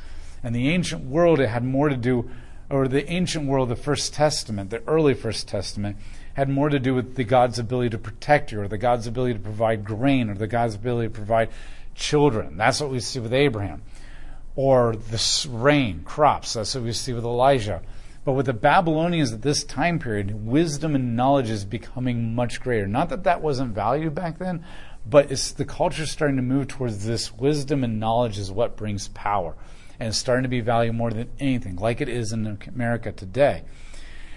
And 0.43 0.55
the 0.55 0.69
ancient 0.69 1.05
world, 1.05 1.39
it 1.39 1.47
had 1.47 1.63
more 1.63 1.87
to 1.89 1.95
do, 1.95 2.29
or 2.69 2.87
the 2.87 3.09
ancient 3.09 3.47
world, 3.47 3.69
the 3.69 3.75
First 3.75 4.13
Testament, 4.13 4.71
the 4.71 4.81
early 4.87 5.13
First 5.13 5.47
Testament, 5.47 5.97
had 6.33 6.49
more 6.49 6.69
to 6.69 6.79
do 6.79 6.95
with 6.95 7.15
the 7.15 7.23
God's 7.23 7.59
ability 7.59 7.91
to 7.91 7.99
protect 7.99 8.51
you, 8.51 8.61
or 8.61 8.67
the 8.67 8.77
God's 8.77 9.05
ability 9.05 9.35
to 9.35 9.39
provide 9.39 9.85
grain, 9.85 10.29
or 10.29 10.33
the 10.33 10.47
God's 10.47 10.75
ability 10.75 11.09
to 11.09 11.13
provide 11.13 11.49
children. 11.93 12.57
That's 12.57 12.81
what 12.81 12.89
we 12.89 12.99
see 12.99 13.19
with 13.19 13.33
Abraham. 13.33 13.83
Or 14.55 14.95
the 14.95 15.47
rain, 15.51 16.01
crops. 16.03 16.53
That's 16.53 16.73
what 16.73 16.83
we 16.83 16.93
see 16.93 17.13
with 17.13 17.23
Elijah. 17.23 17.81
But 18.25 18.33
with 18.33 18.45
the 18.45 18.53
Babylonians 18.53 19.33
at 19.33 19.41
this 19.41 19.65
time 19.65 19.99
period, 19.99 20.45
wisdom 20.45 20.95
and 20.95 21.15
knowledge 21.15 21.49
is 21.49 21.65
becoming 21.65 22.33
much 22.33 22.61
greater. 22.61 22.87
Not 22.87 23.09
that 23.09 23.25
that 23.25 23.41
wasn't 23.41 23.75
valued 23.75 24.15
back 24.15 24.37
then, 24.37 24.63
but 25.05 25.29
it's 25.29 25.51
the 25.51 25.65
culture 25.65 26.05
starting 26.05 26.37
to 26.37 26.41
move 26.41 26.69
towards 26.69 27.05
this 27.05 27.33
wisdom 27.33 27.83
and 27.83 27.99
knowledge 27.99 28.37
is 28.37 28.49
what 28.49 28.77
brings 28.77 29.09
power. 29.09 29.55
And 29.99 30.07
it's 30.07 30.17
starting 30.17 30.43
to 30.43 30.49
be 30.49 30.61
valued 30.61 30.95
more 30.95 31.11
than 31.11 31.29
anything, 31.39 31.75
like 31.75 31.99
it 31.99 32.07
is 32.07 32.31
in 32.31 32.57
America 32.67 33.11
today. 33.11 33.63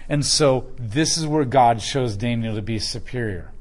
And 0.09 0.25
so 0.25 0.67
this 0.77 1.17
is 1.17 1.25
where 1.25 1.45
God 1.45 1.81
shows 1.81 2.17
Daniel 2.17 2.55
to 2.55 2.61
be 2.61 2.79
superior. 2.79 3.51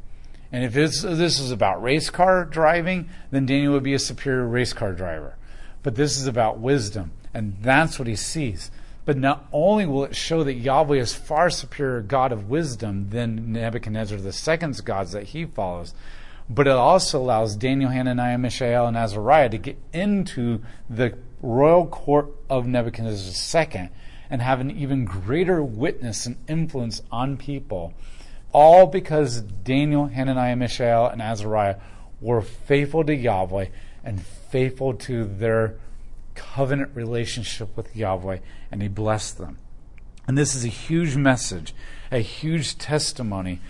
And 0.51 0.65
if 0.65 0.73
this 0.73 1.05
is 1.05 1.51
about 1.53 1.83
race 1.83 2.11
car 2.11 2.45
driving, 2.45 3.09
then 3.31 3.47
Daniel 3.47 3.75
would 3.75 3.83
be 3.83 3.95
a 3.95 3.99
superior 3.99 4.47
race 4.47 4.73
car 4.73 4.93
driver. 4.93 5.37
But 5.83 5.95
this 5.95 6.19
is 6.19 6.27
about 6.27 6.59
wisdom, 6.59 7.13
and 7.33 7.57
that's 7.61 7.99
what 7.99 8.09
he 8.09 8.17
sees 8.17 8.73
But 9.07 9.17
not 9.17 9.47
only 9.53 9.87
will 9.87 10.05
it 10.05 10.17
show 10.17 10.45
that 10.45 10.55
Yahweh 10.55 10.99
is 10.99 11.15
far 11.15 11.49
superior 11.49 12.03
God 12.03 12.33
of 12.33 12.51
wisdom 12.51 13.09
than 13.11 13.53
Nebuchadnezzar 13.53 14.19
II's 14.19 14.81
gods 14.83 15.13
that 15.13 15.23
he 15.23 15.47
follows, 15.47 15.95
but 16.51 16.67
it 16.67 16.73
also 16.73 17.21
allows 17.21 17.57
Daniel, 17.57 17.91
Hananiah, 17.91 18.37
Mishael, 18.37 18.87
and 18.87 18.97
Azariah 18.97 19.49
to 19.49 19.59
get 19.59 19.79
into 19.93 20.61
the 20.91 21.17
royal 21.41 21.87
court 21.87 22.31
of 22.51 22.67
Nebuchadnezzar 22.67 23.63
II 23.63 23.91
and 24.29 24.43
have 24.43 24.61
an 24.61 24.73
even 24.73 25.05
greater 25.05 25.63
witness 25.63 26.27
and 26.27 26.37
influence 26.49 27.01
on 27.11 27.37
people. 27.37 27.95
All 28.53 28.87
because 28.87 29.41
Daniel, 29.41 30.07
Hananiah, 30.07 30.57
Mishael, 30.57 31.07
and 31.07 31.23
Azariah 31.23 31.77
were 32.21 32.43
faithful 32.43 33.05
to 33.05 33.15
Yahweh 33.15 33.67
and 34.05 34.21
faithful 34.21 34.95
to 34.95 35.25
their 35.25 35.77
covenant 36.37 36.95
relationship 36.95 37.77
with 37.77 37.97
Yahweh, 37.97 38.39
and 38.71 38.83
He 38.83 38.89
blessed 38.89 39.39
them. 39.39 39.59
And 40.29 40.37
this 40.37 40.55
is 40.55 40.65
a 40.65 40.69
huge 40.69 41.17
message, 41.17 41.75
a 42.13 42.19
huge 42.19 42.79
testimony 42.79 43.61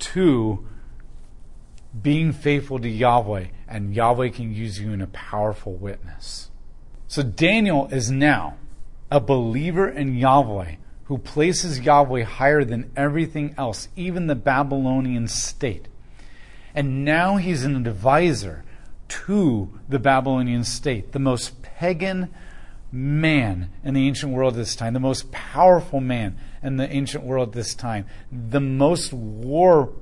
to 0.00 0.66
being 2.00 2.32
faithful 2.32 2.78
to 2.80 2.88
Yahweh, 2.88 3.46
and 3.68 3.94
Yahweh 3.94 4.30
can 4.30 4.52
use 4.52 4.80
you 4.80 4.92
in 4.92 5.00
a 5.00 5.06
powerful 5.08 5.74
witness. 5.74 6.50
So 7.06 7.22
Daniel 7.22 7.86
is 7.92 8.10
now 8.10 8.56
a 9.10 9.20
believer 9.20 9.88
in 9.88 10.16
Yahweh 10.16 10.76
who 11.04 11.18
places 11.18 11.80
Yahweh 11.80 12.24
higher 12.24 12.64
than 12.64 12.90
everything 12.96 13.54
else, 13.58 13.88
even 13.94 14.26
the 14.26 14.34
Babylonian 14.34 15.28
state. 15.28 15.86
And 16.74 17.04
now 17.04 17.36
he's 17.36 17.64
an 17.64 17.76
advisor 17.76 18.64
to 19.08 19.70
the 19.88 19.98
Babylonian 19.98 20.64
state, 20.64 21.12
the 21.12 21.18
most 21.18 21.62
pagan 21.62 22.32
man 22.90 23.70
in 23.82 23.94
the 23.94 24.06
ancient 24.06 24.32
world 24.32 24.54
at 24.54 24.58
this 24.58 24.76
time, 24.76 24.94
the 24.94 25.00
most 25.00 25.32
powerful 25.32 26.00
man 26.00 26.38
in 26.62 26.76
the 26.76 26.90
ancient 26.90 27.24
world 27.24 27.48
at 27.48 27.54
this 27.54 27.74
time, 27.74 28.06
the 28.30 28.60
most 28.60 29.12
war 29.12 29.92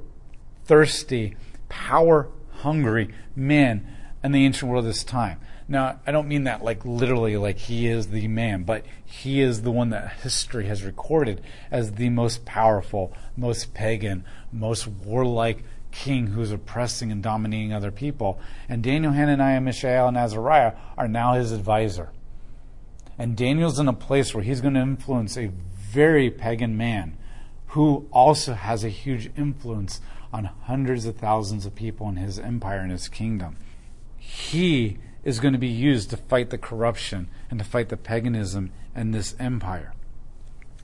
thirsty, 0.65 1.37
power 1.69 2.29
hungry 2.59 3.13
man 3.35 3.87
in 4.23 4.33
the 4.33 4.45
ancient 4.45 4.71
world 4.71 4.85
at 4.85 4.89
this 4.89 5.05
time. 5.05 5.41
Now, 5.69 6.01
I 6.07 6.13
don't 6.13 6.29
mean 6.29 6.45
that 6.45 6.63
like 6.63 6.85
literally, 6.85 7.37
like 7.37 7.57
he 7.57 7.87
is 7.87 8.09
the 8.09 8.29
man, 8.29 8.65
but 8.65 8.85
he 9.05 9.41
is 9.41 9.63
the 9.63 9.71
one 9.71 9.91
that 9.91 10.13
history 10.23 10.67
has 10.67 10.83
recorded 10.83 11.41
as 11.71 11.93
the 11.93 12.11
most 12.11 12.45
powerful, 12.45 13.13
most 13.37 13.73
pagan, 13.73 14.25
most 14.53 14.87
warlike 14.87 15.65
king 15.93 16.29
who's 16.29 16.51
oppressing 16.51 17.13
and 17.13 17.23
dominating 17.23 17.73
other 17.73 17.91
people. 17.91 18.41
And 18.69 18.83
Daniel, 18.83 19.13
Hananiah, 19.13 19.61
Mishael, 19.61 20.09
and 20.09 20.17
Azariah 20.17 20.73
are 20.99 21.09
now 21.09 21.35
his 21.35 21.53
advisor. 21.53 22.11
And 23.19 23.37
Daniel's 23.37 23.79
in 23.79 23.89
a 23.89 23.93
place 23.93 24.35
where 24.35 24.43
he's 24.43 24.61
going 24.61 24.75
to 24.75 24.81
influence 24.81 25.37
a 25.37 25.53
very 25.91 26.31
pagan 26.31 26.77
man 26.77 27.17
who 27.69 28.07
also 28.11 28.55
has 28.55 28.85
a 28.85 28.89
huge 28.89 29.31
influence 29.37 30.01
on 30.33 30.45
hundreds 30.63 31.05
of 31.05 31.17
thousands 31.17 31.67
of 31.67 31.75
people 31.75 32.09
in 32.09 32.17
his 32.17 32.39
empire 32.39 32.81
and 32.81 32.91
his 32.91 33.09
kingdom. 33.09 33.57
He 34.19 34.99
is 35.25 35.41
going 35.41 35.53
to 35.53 35.59
be 35.59 35.69
used 35.69 36.11
to 36.11 36.17
fight 36.17 36.51
the 36.51 36.59
corruption 36.59 37.29
and 37.51 37.59
to 37.59 37.65
fight 37.65 37.91
the 37.91 37.97
paganism 37.97 38.73
in 38.97 39.11
this 39.13 39.35
empire. 39.39 39.93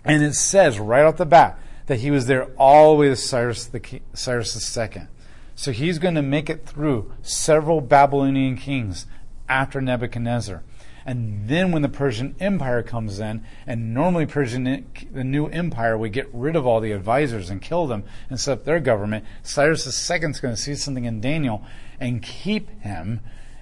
And 0.05 0.23
it 0.23 0.35
says 0.35 0.79
right 0.79 1.05
off 1.05 1.17
the 1.17 1.27
bat 1.27 1.59
that 1.89 2.01
he 2.01 2.11
was 2.11 2.27
there 2.27 2.45
all 2.57 2.97
the 2.97 3.17
Cyrus, 3.17 3.65
the, 3.67 4.01
Cyrus 4.15 4.77
II. 4.77 5.09
So 5.57 5.73
he's 5.73 5.99
going 5.99 6.15
to 6.15 6.23
make 6.23 6.49
it 6.49 6.65
through 6.65 7.13
several 7.23 7.81
Babylonian 7.81 8.57
kings 8.57 9.07
after 9.49 9.81
Nebuchadnezzar. 9.81 10.63
And 11.05 11.49
then 11.49 11.73
when 11.73 11.81
the 11.81 11.89
Persian 11.89 12.37
Empire 12.39 12.83
comes 12.83 13.19
in, 13.19 13.43
and 13.67 13.95
normally 13.95 14.27
Persian, 14.27 14.85
the 15.11 15.25
new 15.25 15.47
empire 15.47 15.97
would 15.97 16.13
get 16.13 16.29
rid 16.35 16.55
of 16.55 16.67
all 16.67 16.81
the 16.81 16.93
advisors 16.93 17.49
and 17.49 17.63
kill 17.63 17.87
them 17.87 18.05
and 18.29 18.39
set 18.39 18.59
up 18.59 18.65
their 18.67 18.79
government, 18.79 19.25
Cyrus 19.43 19.87
II 19.87 20.17
is 20.29 20.41
going 20.41 20.55
to 20.55 20.61
see 20.61 20.75
something 20.75 21.07
in 21.07 21.23
Daniel 21.23 21.65
and 21.99 22.23
keep 22.23 22.69
him 22.83 23.21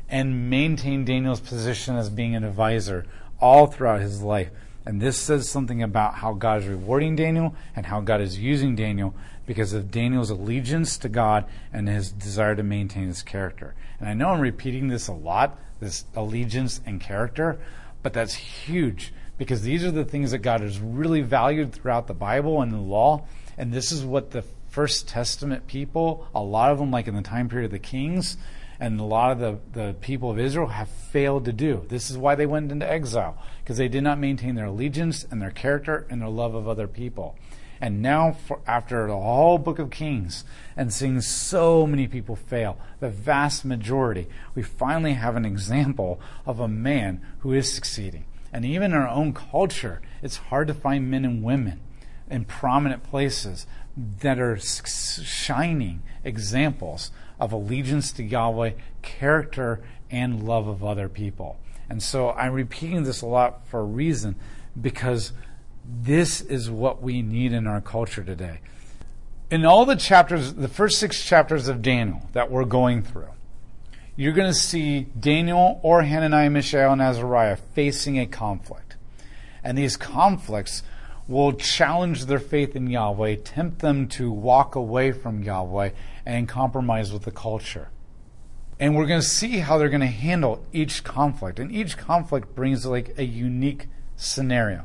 and 0.08 0.50
maintain 0.50 1.04
Daniel's 1.04 1.40
position 1.40 1.94
as 1.94 2.10
being 2.10 2.34
an 2.34 2.42
advisor 2.42 3.06
all 3.40 3.68
throughout 3.68 4.00
his 4.00 4.20
life. 4.22 4.50
And 4.86 5.00
this 5.00 5.18
says 5.18 5.48
something 5.48 5.82
about 5.82 6.14
how 6.14 6.32
God 6.32 6.62
is 6.62 6.68
rewarding 6.68 7.16
Daniel 7.16 7.56
and 7.74 7.84
how 7.84 8.00
God 8.00 8.20
is 8.20 8.38
using 8.38 8.76
Daniel 8.76 9.14
because 9.44 9.72
of 9.72 9.90
Daniel's 9.90 10.30
allegiance 10.30 10.96
to 10.98 11.08
God 11.08 11.44
and 11.72 11.88
his 11.88 12.12
desire 12.12 12.54
to 12.54 12.62
maintain 12.62 13.08
his 13.08 13.22
character. 13.22 13.74
And 13.98 14.08
I 14.08 14.14
know 14.14 14.28
I'm 14.28 14.40
repeating 14.40 14.86
this 14.86 15.08
a 15.08 15.12
lot, 15.12 15.58
this 15.80 16.04
allegiance 16.14 16.80
and 16.86 17.00
character, 17.00 17.58
but 18.02 18.12
that's 18.12 18.34
huge 18.34 19.12
because 19.38 19.62
these 19.62 19.84
are 19.84 19.90
the 19.90 20.04
things 20.04 20.30
that 20.30 20.38
God 20.38 20.60
has 20.60 20.78
really 20.78 21.20
valued 21.20 21.72
throughout 21.72 22.06
the 22.06 22.14
Bible 22.14 22.62
and 22.62 22.72
the 22.72 22.78
law. 22.78 23.24
And 23.58 23.72
this 23.72 23.90
is 23.90 24.04
what 24.04 24.30
the 24.30 24.44
First 24.70 25.08
Testament 25.08 25.66
people, 25.66 26.28
a 26.34 26.40
lot 26.40 26.70
of 26.70 26.78
them, 26.78 26.90
like 26.90 27.08
in 27.08 27.16
the 27.16 27.22
time 27.22 27.48
period 27.48 27.66
of 27.66 27.70
the 27.72 27.78
kings, 27.78 28.36
and 28.78 29.00
a 29.00 29.04
lot 29.04 29.32
of 29.32 29.38
the, 29.38 29.58
the 29.72 29.94
people 29.94 30.30
of 30.30 30.38
Israel 30.38 30.68
have 30.68 30.88
failed 30.88 31.44
to 31.46 31.52
do. 31.52 31.84
This 31.88 32.10
is 32.10 32.18
why 32.18 32.34
they 32.34 32.46
went 32.46 32.70
into 32.72 32.90
exile, 32.90 33.38
because 33.62 33.76
they 33.76 33.88
did 33.88 34.02
not 34.02 34.18
maintain 34.18 34.54
their 34.54 34.66
allegiance 34.66 35.26
and 35.30 35.40
their 35.40 35.50
character 35.50 36.06
and 36.10 36.20
their 36.20 36.28
love 36.28 36.54
of 36.54 36.68
other 36.68 36.86
people. 36.86 37.36
And 37.80 38.00
now, 38.00 38.32
for, 38.32 38.60
after 38.66 39.06
the 39.06 39.16
whole 39.16 39.58
book 39.58 39.78
of 39.78 39.90
Kings 39.90 40.44
and 40.76 40.92
seeing 40.92 41.20
so 41.20 41.86
many 41.86 42.08
people 42.08 42.34
fail, 42.34 42.78
the 43.00 43.10
vast 43.10 43.64
majority, 43.64 44.28
we 44.54 44.62
finally 44.62 45.12
have 45.12 45.36
an 45.36 45.44
example 45.44 46.18
of 46.46 46.58
a 46.58 46.68
man 46.68 47.20
who 47.40 47.52
is 47.52 47.72
succeeding. 47.72 48.24
And 48.52 48.64
even 48.64 48.92
in 48.92 48.98
our 48.98 49.08
own 49.08 49.34
culture, 49.34 50.00
it's 50.22 50.36
hard 50.36 50.68
to 50.68 50.74
find 50.74 51.10
men 51.10 51.24
and 51.24 51.42
women 51.42 51.80
in 52.30 52.44
prominent 52.44 53.02
places 53.02 53.66
that 53.96 54.38
are 54.38 54.58
shining 54.58 56.02
examples 56.24 57.10
of 57.38 57.52
allegiance 57.52 58.12
to 58.12 58.22
Yahweh, 58.22 58.72
character, 59.02 59.82
and 60.10 60.42
love 60.42 60.66
of 60.66 60.84
other 60.84 61.08
people. 61.08 61.58
And 61.88 62.02
so 62.02 62.30
I'm 62.30 62.52
repeating 62.52 63.04
this 63.04 63.22
a 63.22 63.26
lot 63.26 63.66
for 63.66 63.80
a 63.80 63.84
reason 63.84 64.36
because 64.80 65.32
this 65.84 66.40
is 66.40 66.70
what 66.70 67.02
we 67.02 67.22
need 67.22 67.52
in 67.52 67.66
our 67.66 67.80
culture 67.80 68.24
today. 68.24 68.60
In 69.50 69.64
all 69.64 69.84
the 69.84 69.94
chapters, 69.94 70.54
the 70.54 70.68
first 70.68 70.98
six 70.98 71.22
chapters 71.24 71.68
of 71.68 71.82
Daniel 71.82 72.28
that 72.32 72.50
we're 72.50 72.64
going 72.64 73.02
through, 73.02 73.28
you're 74.16 74.32
going 74.32 74.50
to 74.50 74.58
see 74.58 75.02
Daniel 75.18 75.78
or 75.82 76.02
Hananiah, 76.02 76.50
Mishael, 76.50 76.92
and 76.92 77.02
Azariah 77.02 77.56
facing 77.56 78.18
a 78.18 78.26
conflict. 78.26 78.96
And 79.62 79.76
these 79.76 79.96
conflicts 79.96 80.82
will 81.28 81.52
challenge 81.52 82.26
their 82.26 82.38
faith 82.38 82.76
in 82.76 82.88
Yahweh, 82.88 83.36
tempt 83.44 83.80
them 83.80 84.06
to 84.08 84.30
walk 84.30 84.74
away 84.74 85.12
from 85.12 85.42
Yahweh, 85.42 85.90
and 86.24 86.48
compromise 86.48 87.12
with 87.12 87.22
the 87.22 87.30
culture. 87.30 87.88
And 88.78 88.94
we're 88.94 89.06
going 89.06 89.20
to 89.20 89.26
see 89.26 89.58
how 89.58 89.78
they're 89.78 89.88
going 89.88 90.00
to 90.00 90.06
handle 90.06 90.64
each 90.72 91.02
conflict. 91.02 91.58
And 91.58 91.72
each 91.72 91.96
conflict 91.96 92.54
brings 92.54 92.84
like 92.84 93.18
a 93.18 93.24
unique 93.24 93.88
scenario. 94.16 94.84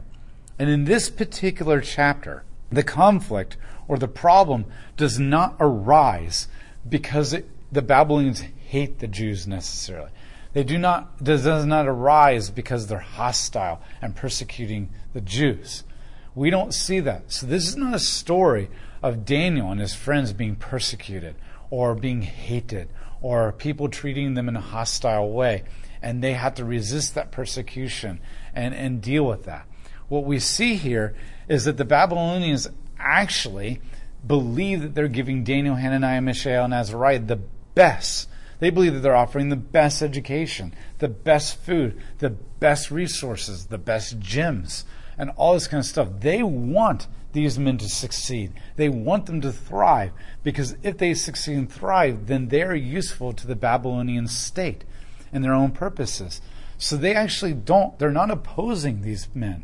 And 0.58 0.70
in 0.70 0.86
this 0.86 1.10
particular 1.10 1.82
chapter, 1.82 2.44
the 2.72 2.84
conflict 2.84 3.58
or 3.88 3.98
the 3.98 4.08
problem 4.08 4.66
does 4.96 5.20
not 5.20 5.56
arise 5.60 6.48
because 6.88 7.34
it, 7.34 7.50
the 7.72 7.82
Babylonians 7.82 8.42
hate 8.42 9.00
the 9.00 9.08
Jews 9.08 9.46
necessarily. 9.46 10.12
They 10.54 10.64
do 10.64 10.78
not 10.78 11.24
does 11.24 11.46
not 11.46 11.88
arise 11.88 12.50
because 12.50 12.88
they're 12.88 13.00
hostile 13.00 13.82
and 14.02 14.16
persecuting 14.16 14.90
the 15.14 15.22
Jews. 15.22 15.84
We 16.34 16.50
don't 16.50 16.74
see 16.74 17.00
that. 17.02 17.32
So 17.32 17.46
this 17.46 17.68
is 17.68 17.76
not 17.76 17.94
a 17.94 18.00
story 18.00 18.70
of 19.04 19.26
Daniel 19.26 19.72
and 19.72 19.82
his 19.82 19.94
friends 19.94 20.34
being 20.34 20.56
persecuted 20.56 21.36
or 21.70 21.96
being 21.96 22.22
hated 22.22 22.90
or 23.22 23.52
people 23.52 23.90
treating 23.90 24.34
them 24.34 24.48
in 24.48 24.56
a 24.56 24.62
hostile 24.62 25.32
way. 25.32 25.64
And 26.02 26.24
they 26.24 26.34
had 26.34 26.56
to 26.56 26.66
resist 26.66 27.16
that 27.16 27.32
persecution 27.32 28.20
and, 28.54 28.74
and 28.74 29.02
deal 29.02 29.26
with 29.26 29.44
that. 29.44 29.68
What 30.08 30.26
we 30.26 30.40
see 30.40 30.76
here 30.76 31.16
is 31.48 31.66
that 31.66 31.78
the 31.78 31.86
Babylonians 31.86 32.68
actually 32.98 33.82
believe 34.26 34.82
that 34.82 34.96
they're 34.96 35.08
giving 35.08 35.44
Daniel, 35.44 35.76
Hananiah, 35.76 36.22
Mishael, 36.22 36.66
and 36.66 36.74
Azariah 36.74 37.20
the 37.20 37.40
best. 37.76 38.30
They 38.60 38.70
believe 38.70 38.94
that 38.94 39.00
they're 39.00 39.16
offering 39.16 39.50
the 39.50 39.56
best 39.56 40.02
education, 40.02 40.74
the 41.00 41.08
best 41.08 41.58
food, 41.58 42.00
the 42.20 42.30
best 42.30 42.92
resources, 42.92 43.68
the 43.68 43.78
best 43.78 44.20
gyms, 44.20 44.84
and 45.22 45.30
all 45.38 45.54
this 45.54 45.68
kind 45.68 45.80
of 45.80 45.86
stuff. 45.86 46.10
They 46.20 46.42
want 46.42 47.08
these 47.32 47.60
men 47.60 47.78
to 47.78 47.88
succeed. 47.88 48.54
They 48.76 48.90
want 48.90 49.28
them 49.28 49.40
to 49.42 49.52
thrive 49.54 50.14
because 50.42 50.76
if 50.82 50.98
they 50.98 51.14
succeed 51.14 51.58
and 51.58 51.72
thrive, 51.72 52.26
then 52.26 52.48
they 52.48 52.64
are 52.64 52.76
useful 52.76 53.32
to 53.34 53.46
the 53.46 53.56
Babylonian 53.56 54.28
state 54.28 54.84
and 55.32 55.44
their 55.44 55.54
own 55.54 55.74
purposes. 55.74 56.42
So 56.80 56.98
they 56.98 57.14
actually 57.14 57.54
don't, 57.54 58.00
they're 58.00 58.10
not 58.10 58.32
opposing 58.32 59.04
these 59.04 59.28
men. 59.36 59.64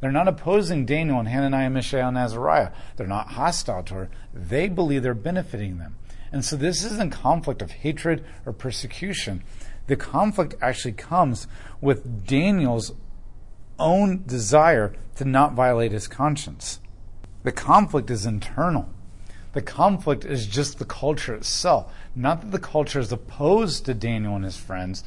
They're 0.00 0.12
not 0.12 0.28
opposing 0.28 0.84
Daniel 0.84 1.18
and 1.18 1.28
Hananiah, 1.28 1.70
Mishael, 1.70 2.08
and 2.08 2.18
Azariah. 2.18 2.70
They're 2.96 3.06
not 3.06 3.28
hostile 3.28 3.82
to 3.84 3.94
her. 3.94 4.10
They 4.34 4.68
believe 4.68 5.02
they're 5.02 5.14
benefiting 5.14 5.78
them. 5.78 5.96
And 6.30 6.44
so 6.44 6.54
this 6.54 6.84
isn't 6.84 7.12
conflict 7.12 7.62
of 7.62 7.70
hatred 7.70 8.26
or 8.44 8.52
persecution. 8.52 9.42
The 9.86 9.96
conflict 9.96 10.54
actually 10.60 10.92
comes 10.92 11.46
with 11.80 12.26
Daniel's 12.26 12.92
own 13.78 14.24
desire 14.26 14.94
to 15.16 15.24
not 15.24 15.54
violate 15.54 15.92
his 15.92 16.08
conscience. 16.08 16.80
The 17.42 17.52
conflict 17.52 18.10
is 18.10 18.26
internal. 18.26 18.88
The 19.52 19.62
conflict 19.62 20.24
is 20.24 20.46
just 20.46 20.78
the 20.78 20.84
culture 20.84 21.34
itself. 21.34 21.92
Not 22.14 22.42
that 22.42 22.50
the 22.50 22.58
culture 22.58 23.00
is 23.00 23.10
opposed 23.10 23.86
to 23.86 23.94
Daniel 23.94 24.36
and 24.36 24.44
his 24.44 24.56
friends, 24.56 25.04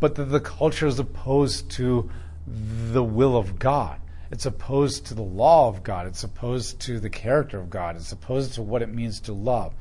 but 0.00 0.16
that 0.16 0.26
the 0.26 0.40
culture 0.40 0.86
is 0.86 0.98
opposed 0.98 1.70
to 1.72 2.10
the 2.46 3.04
will 3.04 3.36
of 3.36 3.58
God. 3.58 4.00
It's 4.30 4.46
opposed 4.46 5.06
to 5.06 5.14
the 5.14 5.22
law 5.22 5.68
of 5.68 5.82
God. 5.82 6.06
It's 6.06 6.24
opposed 6.24 6.80
to 6.80 6.98
the 6.98 7.10
character 7.10 7.58
of 7.58 7.70
God. 7.70 7.96
It's 7.96 8.12
opposed 8.12 8.54
to 8.54 8.62
what 8.62 8.82
it 8.82 8.92
means 8.92 9.20
to 9.20 9.32
love. 9.32 9.74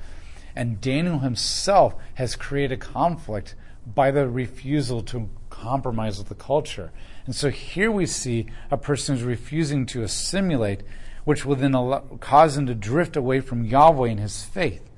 And 0.56 0.80
Daniel 0.80 1.20
himself 1.20 1.96
has 2.16 2.36
created 2.36 2.80
conflict 2.80 3.56
by 3.86 4.12
the 4.12 4.30
refusal 4.30 5.02
to 5.04 5.30
compromise 5.64 6.18
with 6.18 6.28
the 6.28 6.36
culture. 6.36 6.92
And 7.26 7.34
so 7.34 7.50
here 7.50 7.90
we 7.90 8.06
see 8.06 8.48
a 8.70 8.78
person 8.78 9.16
who's 9.16 9.24
refusing 9.24 9.86
to 9.88 10.04
assimilate, 10.04 10.84
which 11.24 11.46
will 11.46 11.56
then 11.56 11.74
allow, 11.74 12.00
cause 12.20 12.58
him 12.58 12.66
to 12.66 12.76
drift 12.76 13.16
away 13.16 13.40
from 13.40 13.64
Yahweh 13.64 14.10
and 14.10 14.20
his 14.20 14.44
faith. 14.44 14.90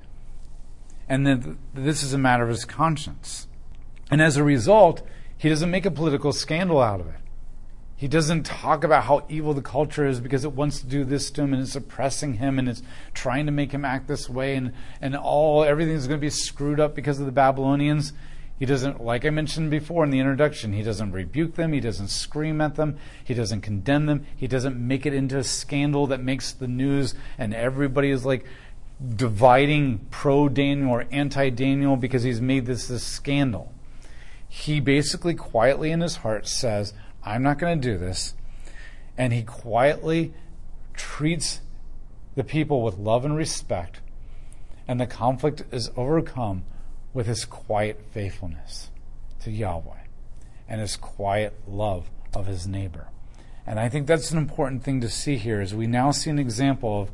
And 1.08 1.24
then 1.24 1.58
this 1.72 2.02
is 2.02 2.12
a 2.12 2.18
matter 2.18 2.42
of 2.42 2.48
his 2.48 2.64
conscience. 2.64 3.46
And 4.10 4.20
as 4.20 4.36
a 4.36 4.42
result, 4.42 5.02
he 5.38 5.48
doesn't 5.48 5.70
make 5.70 5.86
a 5.86 5.90
political 5.90 6.32
scandal 6.32 6.80
out 6.80 7.00
of 7.00 7.06
it. 7.06 7.20
He 7.94 8.08
doesn't 8.08 8.44
talk 8.44 8.84
about 8.84 9.04
how 9.04 9.24
evil 9.28 9.54
the 9.54 9.62
culture 9.62 10.06
is 10.06 10.20
because 10.20 10.44
it 10.44 10.52
wants 10.52 10.80
to 10.80 10.86
do 10.86 11.04
this 11.04 11.30
to 11.30 11.42
him 11.42 11.54
and 11.54 11.62
it's 11.62 11.76
oppressing 11.76 12.34
him 12.34 12.58
and 12.58 12.68
it's 12.68 12.82
trying 13.14 13.46
to 13.46 13.52
make 13.52 13.72
him 13.72 13.84
act 13.86 14.06
this 14.06 14.28
way 14.28 14.56
and, 14.56 14.72
and 15.00 15.16
all 15.16 15.64
everything's 15.64 16.06
going 16.06 16.20
to 16.20 16.24
be 16.24 16.28
screwed 16.28 16.78
up 16.78 16.94
because 16.94 17.20
of 17.20 17.26
the 17.26 17.32
Babylonians. 17.32 18.12
He 18.58 18.64
doesn't, 18.64 19.02
like 19.04 19.26
I 19.26 19.30
mentioned 19.30 19.70
before 19.70 20.04
in 20.04 20.10
the 20.10 20.18
introduction, 20.18 20.72
he 20.72 20.82
doesn't 20.82 21.12
rebuke 21.12 21.56
them, 21.56 21.74
he 21.74 21.80
doesn't 21.80 22.08
scream 22.08 22.60
at 22.62 22.76
them, 22.76 22.96
he 23.22 23.34
doesn't 23.34 23.60
condemn 23.60 24.06
them, 24.06 24.26
he 24.34 24.46
doesn't 24.46 24.76
make 24.76 25.04
it 25.04 25.12
into 25.12 25.36
a 25.36 25.44
scandal 25.44 26.06
that 26.06 26.22
makes 26.22 26.52
the 26.52 26.66
news 26.66 27.14
and 27.36 27.52
everybody 27.52 28.10
is 28.10 28.24
like 28.24 28.46
dividing 29.14 30.06
pro 30.10 30.48
Daniel 30.48 30.90
or 30.90 31.04
anti 31.10 31.50
Daniel 31.50 31.96
because 31.96 32.22
he's 32.22 32.40
made 32.40 32.64
this 32.64 32.88
this 32.88 33.02
scandal. 33.02 33.74
He 34.48 34.80
basically 34.80 35.34
quietly 35.34 35.90
in 35.90 36.00
his 36.00 36.16
heart 36.16 36.46
says, 36.46 36.94
I'm 37.22 37.42
not 37.42 37.58
going 37.58 37.78
to 37.78 37.88
do 37.88 37.98
this. 37.98 38.34
And 39.18 39.34
he 39.34 39.42
quietly 39.42 40.32
treats 40.94 41.60
the 42.36 42.44
people 42.44 42.82
with 42.82 42.96
love 42.96 43.26
and 43.26 43.36
respect. 43.36 44.00
And 44.88 44.98
the 44.98 45.06
conflict 45.06 45.64
is 45.72 45.90
overcome 45.96 46.64
with 47.16 47.26
his 47.26 47.44
quiet 47.44 48.00
faithfulness 48.12 48.90
to 49.40 49.50
Yahweh 49.50 50.04
and 50.68 50.80
his 50.80 50.96
quiet 50.96 51.54
love 51.66 52.10
of 52.34 52.46
his 52.46 52.66
neighbor. 52.66 53.08
And 53.66 53.80
I 53.80 53.88
think 53.88 54.06
that's 54.06 54.30
an 54.30 54.38
important 54.38 54.84
thing 54.84 55.00
to 55.00 55.08
see 55.08 55.36
here 55.36 55.60
is 55.60 55.74
we 55.74 55.86
now 55.86 56.10
see 56.10 56.30
an 56.30 56.38
example 56.38 57.00
of 57.02 57.10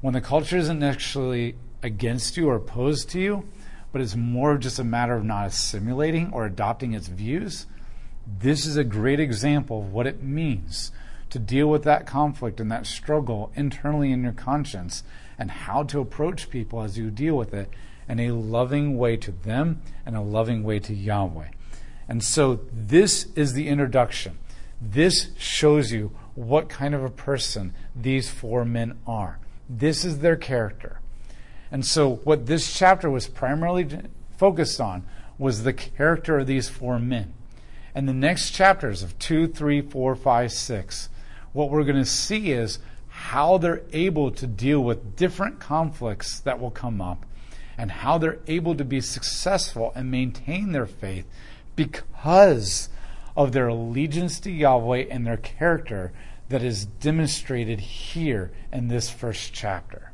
when 0.00 0.14
the 0.14 0.20
culture 0.20 0.56
isn't 0.56 0.82
actually 0.82 1.56
against 1.82 2.36
you 2.36 2.48
or 2.48 2.56
opposed 2.56 3.10
to 3.10 3.20
you, 3.20 3.46
but 3.92 4.00
it's 4.00 4.16
more 4.16 4.56
just 4.56 4.78
a 4.78 4.84
matter 4.84 5.14
of 5.14 5.24
not 5.24 5.48
assimilating 5.48 6.32
or 6.32 6.46
adopting 6.46 6.94
its 6.94 7.08
views 7.08 7.66
this 8.26 8.66
is 8.66 8.76
a 8.76 8.84
great 8.84 9.20
example 9.20 9.80
of 9.80 9.92
what 9.92 10.06
it 10.06 10.22
means 10.22 10.92
to 11.30 11.38
deal 11.38 11.66
with 11.66 11.82
that 11.84 12.06
conflict 12.06 12.60
and 12.60 12.70
that 12.70 12.86
struggle 12.86 13.50
internally 13.54 14.12
in 14.12 14.22
your 14.22 14.32
conscience 14.32 15.02
and 15.38 15.50
how 15.50 15.82
to 15.82 16.00
approach 16.00 16.50
people 16.50 16.82
as 16.82 16.98
you 16.98 17.10
deal 17.10 17.34
with 17.34 17.52
it 17.54 17.70
in 18.12 18.20
a 18.20 18.30
loving 18.30 18.98
way 18.98 19.16
to 19.16 19.32
them 19.32 19.80
and 20.04 20.14
a 20.14 20.20
loving 20.20 20.62
way 20.62 20.78
to 20.78 20.92
Yahweh. 20.92 21.48
And 22.06 22.22
so 22.22 22.60
this 22.70 23.26
is 23.34 23.54
the 23.54 23.68
introduction. 23.68 24.36
This 24.82 25.30
shows 25.38 25.92
you 25.92 26.14
what 26.34 26.68
kind 26.68 26.94
of 26.94 27.02
a 27.02 27.08
person 27.08 27.72
these 27.96 28.28
four 28.28 28.66
men 28.66 28.98
are. 29.06 29.38
This 29.66 30.04
is 30.04 30.18
their 30.18 30.36
character. 30.36 31.00
And 31.70 31.86
so 31.86 32.16
what 32.16 32.44
this 32.44 32.76
chapter 32.76 33.08
was 33.08 33.28
primarily 33.28 33.88
focused 34.36 34.78
on 34.78 35.04
was 35.38 35.62
the 35.62 35.72
character 35.72 36.40
of 36.40 36.46
these 36.46 36.68
four 36.68 36.98
men. 36.98 37.32
And 37.94 38.06
the 38.06 38.12
next 38.12 38.50
chapters 38.50 39.02
of 39.02 39.18
2, 39.20 39.48
3, 39.48 39.80
4, 39.80 40.14
5, 40.14 40.52
6, 40.52 41.08
what 41.54 41.70
we're 41.70 41.84
going 41.84 41.96
to 41.96 42.04
see 42.04 42.52
is 42.52 42.78
how 43.08 43.56
they're 43.56 43.82
able 43.94 44.30
to 44.32 44.46
deal 44.46 44.84
with 44.84 45.16
different 45.16 45.60
conflicts 45.60 46.40
that 46.40 46.60
will 46.60 46.70
come 46.70 47.00
up 47.00 47.24
and 47.82 47.90
how 47.90 48.16
they're 48.16 48.38
able 48.46 48.76
to 48.76 48.84
be 48.84 49.00
successful 49.00 49.90
and 49.96 50.08
maintain 50.08 50.70
their 50.70 50.86
faith 50.86 51.26
because 51.74 52.88
of 53.36 53.50
their 53.50 53.66
allegiance 53.66 54.38
to 54.38 54.52
Yahweh 54.52 55.04
and 55.10 55.26
their 55.26 55.36
character 55.36 56.12
that 56.48 56.62
is 56.62 56.86
demonstrated 56.86 57.80
here 57.80 58.52
in 58.72 58.86
this 58.86 59.10
first 59.10 59.52
chapter. 59.52 60.11